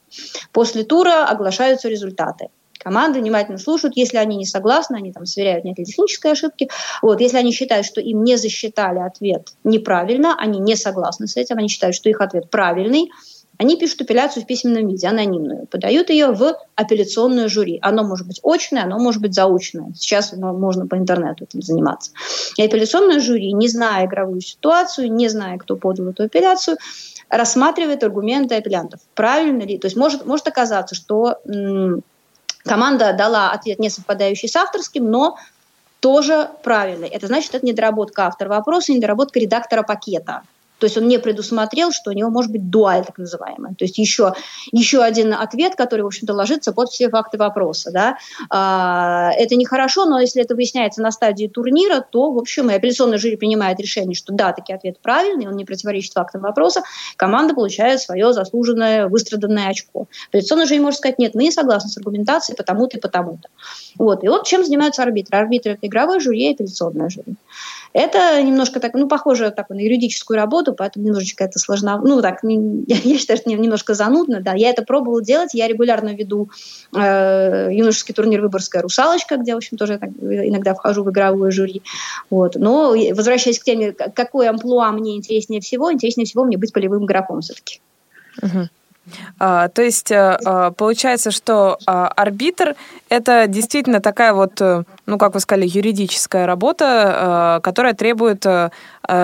[0.52, 2.48] После тура оглашаются результаты.
[2.78, 3.96] Команды внимательно слушают.
[3.96, 6.70] Если они не согласны, они там сверяют, нет ли технической ошибки.
[7.02, 11.58] Вот, если они считают, что им не засчитали ответ неправильно, они не согласны с этим,
[11.58, 13.10] они считают, что их ответ правильный,
[13.60, 17.78] они пишут апелляцию в письменном виде, анонимную, подают ее в апелляционное жюри.
[17.82, 19.92] Оно может быть очное, оно может быть заочное.
[19.94, 22.12] Сейчас можно по интернету этим заниматься.
[22.56, 26.78] И апелляционное жюри, не зная игровую ситуацию, не зная, кто подал эту апелляцию,
[27.28, 29.00] рассматривает аргументы апеллянтов.
[29.14, 29.76] Правильно ли?
[29.76, 31.36] То есть может, может оказаться, что
[32.64, 35.36] команда дала ответ, не совпадающий с авторским, но
[36.00, 37.08] тоже правильный.
[37.08, 40.44] Это значит, это недоработка автора вопроса, недоработка редактора пакета.
[40.80, 43.74] То есть он не предусмотрел, что у него может быть дуаль так называемая.
[43.74, 44.32] То есть еще,
[44.72, 47.90] еще один ответ, который, в общем-то, ложится под все факты вопроса.
[47.92, 48.16] Да?
[48.48, 53.18] А, это нехорошо, но если это выясняется на стадии турнира, то, в общем, и апелляционный
[53.18, 56.82] жюри принимает решение, что да, таки ответ правильный, он не противоречит фактам вопроса,
[57.16, 60.06] команда получает свое заслуженное, выстраданное очко.
[60.30, 63.48] Апелляционный жюри может сказать, нет, мы не согласны с аргументацией потому-то и потому-то.
[63.98, 64.24] Вот.
[64.24, 65.38] И вот чем занимаются арбитры.
[65.38, 67.36] Арбитры– это игровое жюри и апелляционное жюри.
[67.92, 72.00] Это немножко так, ну, похоже так, на юридическую работу, поэтому немножечко это сложно.
[72.04, 74.54] Ну, так, я считаю, что немножко занудно, да.
[74.54, 76.50] Я это пробовала делать, я регулярно веду
[76.94, 81.82] э, юношеский турнир «Выборгская русалочка», где, в общем, тоже так, иногда вхожу в игровое жюри.
[82.30, 82.54] Вот.
[82.54, 87.40] Но, возвращаясь к теме, какой амплуа мне интереснее всего, интереснее всего мне быть полевым игроком
[87.40, 87.80] все-таки.
[88.40, 88.68] Угу.
[89.38, 92.76] А, то есть а, а, получается, что арбитр
[93.08, 98.46] это действительно такая вот, э, ну, как вы сказали, юридическая работа, которая требует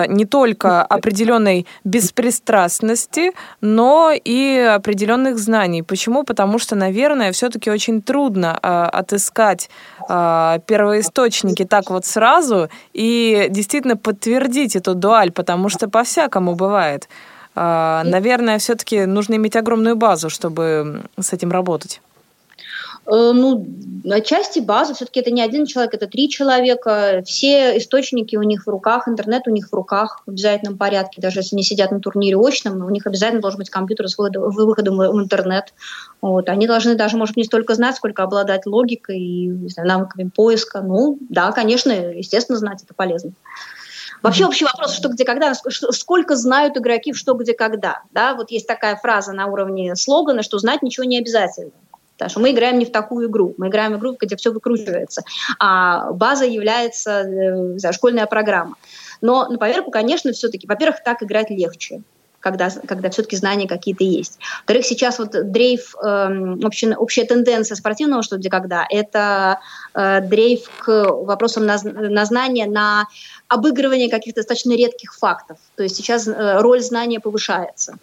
[0.09, 3.31] не только определенной беспристрастности,
[3.61, 5.83] но и определенных знаний.
[5.83, 6.23] Почему?
[6.23, 9.69] Потому что, наверное, все-таки очень трудно отыскать
[10.07, 17.07] первоисточники так вот сразу и действительно подтвердить эту дуаль, потому что по-всякому бывает.
[17.59, 22.01] А, наверное, все-таки нужно иметь огромную базу, чтобы с этим работать.
[23.07, 23.65] Э, ну,
[24.11, 27.23] отчасти база, все-таки это не один человек, это три человека.
[27.25, 31.19] Все источники у них в руках, интернет у них в руках в обязательном порядке.
[31.19, 34.97] Даже если они сидят на турнире очном, у них обязательно должен быть компьютер с выходом
[34.97, 35.73] в интернет.
[36.21, 36.49] Вот.
[36.49, 40.81] Они должны даже, может, не столько знать, сколько обладать логикой и знаю, навыками поиска.
[40.81, 43.31] Ну, да, конечно, естественно, знать это полезно.
[44.23, 48.01] Вообще общий вопрос, что где когда, сколько знают игроки в что где когда.
[48.11, 48.33] Да?
[48.35, 51.71] Вот есть такая фраза на уровне слогана, что знать ничего не обязательно.
[52.17, 55.21] Потому что мы играем не в такую игру, мы играем в игру, где все выкручивается,
[55.59, 58.75] а база является э, знаю, школьная программа.
[59.21, 62.01] Но на поверку, конечно, все-таки, во-первых, так играть легче
[62.39, 64.39] когда, когда все-таки знания какие-то есть.
[64.59, 69.59] Во-вторых, сейчас вот дрейф, э, общая, общая тенденция спортивного что где когда, это
[69.93, 73.07] э, дрейф к вопросам на, на знания, на
[73.47, 75.57] обыгрывание каких-то достаточно редких фактов.
[75.75, 77.97] То есть сейчас э, роль знания повышается.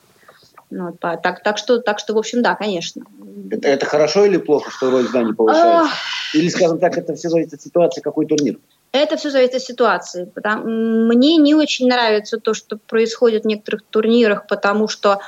[0.71, 3.05] Ну, так, так, что, так что, в общем, да, конечно.
[3.51, 5.95] Это, это хорошо или плохо, что роль знаний повышается?
[6.33, 8.59] Или, скажем так, это все зависит от ситуации, какой турнир?
[8.91, 10.25] Это все зависит от ситуации.
[10.25, 15.21] Потому, мне не очень нравится то, что происходит в некоторых турнирах, потому что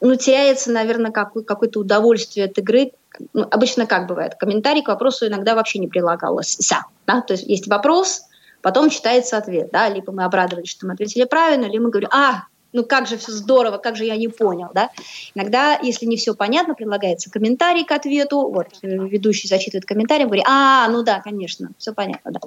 [0.00, 2.92] ну, теряется, наверное, какое- какое-то удовольствие от игры.
[3.32, 4.34] Ну, обычно как бывает?
[4.34, 6.84] Комментарий к вопросу иногда вообще не прилагался.
[7.06, 7.20] Да?
[7.20, 8.22] То есть есть вопрос,
[8.64, 9.68] потом читается ответ.
[9.70, 9.88] Да?
[9.88, 13.30] Либо мы обрадовались, что мы ответили правильно, либо мы говорим, а, ну как же все
[13.30, 14.90] здорово, как же я не понял, да.
[15.34, 20.88] Иногда, если не все понятно, предлагается комментарий к ответу, вот, ведущий зачитывает комментарий, говорит, а,
[20.88, 22.40] ну да, конечно, все понятно, да.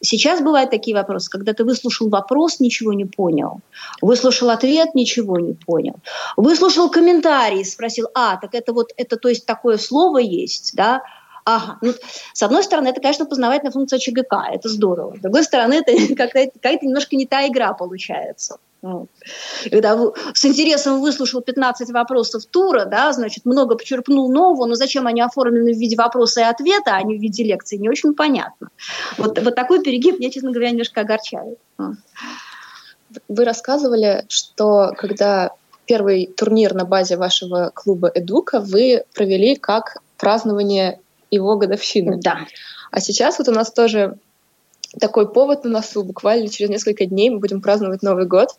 [0.00, 3.60] Сейчас бывают такие вопросы, когда ты выслушал вопрос, ничего не понял,
[4.02, 5.94] выслушал ответ, ничего не понял,
[6.36, 11.02] выслушал комментарий, спросил, а, так это вот, это то есть такое слово есть, да,
[11.44, 11.78] Ага.
[11.82, 11.92] Ну,
[12.32, 15.16] с одной стороны, это, конечно, познавательная функция ЧГК, это здорово.
[15.16, 18.58] С другой стороны, это какая-то, немножко не та игра получается.
[19.70, 19.98] Когда
[20.34, 25.72] с интересом выслушал 15 вопросов тура, да, значит, много почерпнул нового, но зачем они оформлены
[25.72, 28.68] в виде вопроса и ответа, а не в виде лекции, не очень понятно.
[29.16, 31.58] Вот, вот такой перегиб меня, честно говоря, немножко огорчает.
[33.28, 35.52] Вы рассказывали, что когда
[35.86, 41.00] первый турнир на базе вашего клуба «Эдука» вы провели как празднование
[41.30, 42.18] его годовщины.
[42.20, 42.38] Да.
[42.90, 44.16] А сейчас вот у нас тоже
[44.98, 46.04] такой повод на носу.
[46.04, 48.50] Буквально через несколько дней мы будем праздновать Новый год.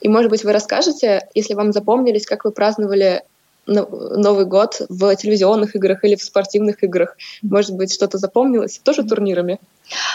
[0.00, 3.22] И, может быть, вы расскажете, если вам запомнились, как вы праздновали
[3.66, 7.16] Новый год в телевизионных играх или в спортивных играх.
[7.42, 8.80] Может быть, что-то запомнилось?
[8.82, 9.60] Тоже турнирами?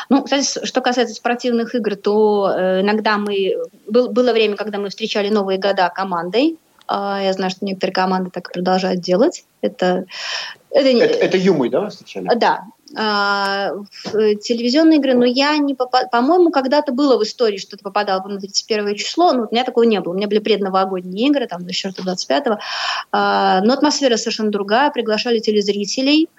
[0.10, 3.56] Ну, кстати, что касается спортивных игр, то э, иногда мы...
[3.88, 6.58] Был, было время, когда мы встречали Новые года командой.
[6.89, 9.45] Э, я знаю, что некоторые команды так и продолжают делать.
[9.62, 10.06] Это...
[10.72, 12.30] Это, это, это Юмой, да, вы встречали?
[12.36, 12.65] Да,
[12.98, 18.39] в телевизионные игры, но я не попадала, по-моему, когда-то было в истории, что-то попадало на
[18.39, 20.14] 31 число, но у меня такого не было.
[20.14, 22.58] У меня были предновогодние игры, там, до 24-25,
[23.12, 26.30] а, но атмосфера совершенно другая, приглашали телезрителей,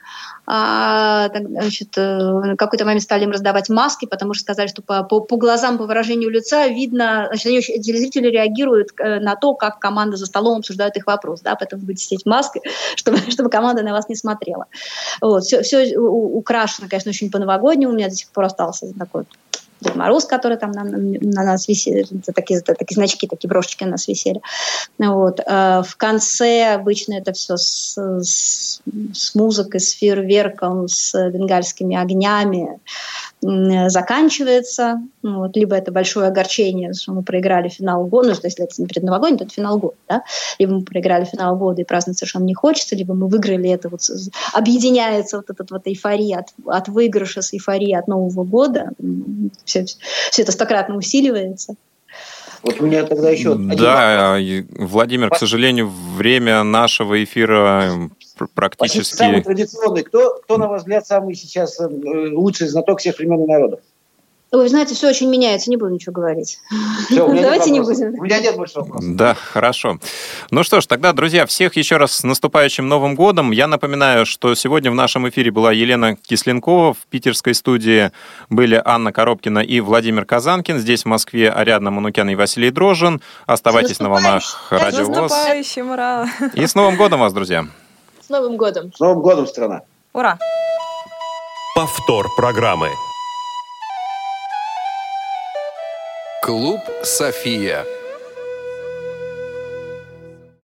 [0.51, 5.03] а, значит, э, в какой-то момент стали им раздавать маски, потому что сказали, что по,
[5.03, 9.79] по, по глазам, по выражению лица видно, значит, они, телезрители реагируют э, на то, как
[9.79, 12.63] команда за столом обсуждает их вопрос, да, поэтому будете сидеть маской,
[12.97, 14.67] чтобы, чтобы команда на вас не смотрела.
[15.21, 15.95] Вот, все, все
[16.49, 19.25] украшено, конечно, очень по-новогоднему, у меня до сих пор остался такой
[19.81, 24.09] Дед Мороз, который там на, на нас висели, такие, такие значки, такие брошечки на нас
[24.09, 24.41] висели.
[24.99, 25.41] Вот.
[25.41, 28.81] Э, в конце обычно это все с, с,
[29.13, 32.81] с музыкой, с фейерверком, с бенгальскими огнями
[33.41, 35.01] заканчивается.
[35.23, 35.57] Вот.
[35.57, 39.39] Либо это большое огорчение, что мы проиграли финал года, ну, что если это не предновогодний,
[39.39, 39.95] то это финал года.
[40.09, 40.23] Да?
[40.59, 44.01] Либо мы проиграли финал года и праздновать совершенно не хочется, либо мы выиграли это, вот,
[44.53, 48.93] объединяется вот эта вот эйфория от, от выигрыша с эйфорией от Нового года
[49.65, 51.75] все, все это стократно усиливается.
[52.63, 53.55] Вот у меня тогда еще...
[53.55, 54.37] Да,
[54.71, 58.11] Владимир, к сожалению, время нашего эфира
[58.47, 59.17] практически...
[59.17, 60.03] Самый традиционный.
[60.03, 63.81] Кто, кто, на ваш взгляд, самый сейчас э, лучший знаток всех времен и народов?
[64.51, 66.59] Ой, знаете, все очень меняется, не буду ничего говорить.
[67.11, 68.19] Все, у меня Давайте нет не будем.
[68.19, 69.15] У меня нет больше вопросов.
[69.15, 69.99] Да, хорошо.
[70.51, 73.51] Ну что ж, тогда, друзья, всех еще раз с наступающим Новым годом.
[73.51, 78.11] Я напоминаю, что сегодня в нашем эфире была Елена Кисленкова, в питерской студии
[78.49, 83.21] были Анна Коробкина и Владимир Казанкин, здесь в Москве Ариадна Манукян и Василий Дрожин.
[83.45, 85.31] Оставайтесь на волнах Радио ВОЗ.
[85.31, 86.27] наступающим, ура!
[86.55, 87.67] И с Новым годом вас, друзья!
[88.29, 88.93] С Новым годом!
[88.95, 89.81] С Новым годом, страна!
[90.13, 90.39] Ура!
[91.75, 92.91] Повтор программы.
[96.43, 97.87] Клуб «София».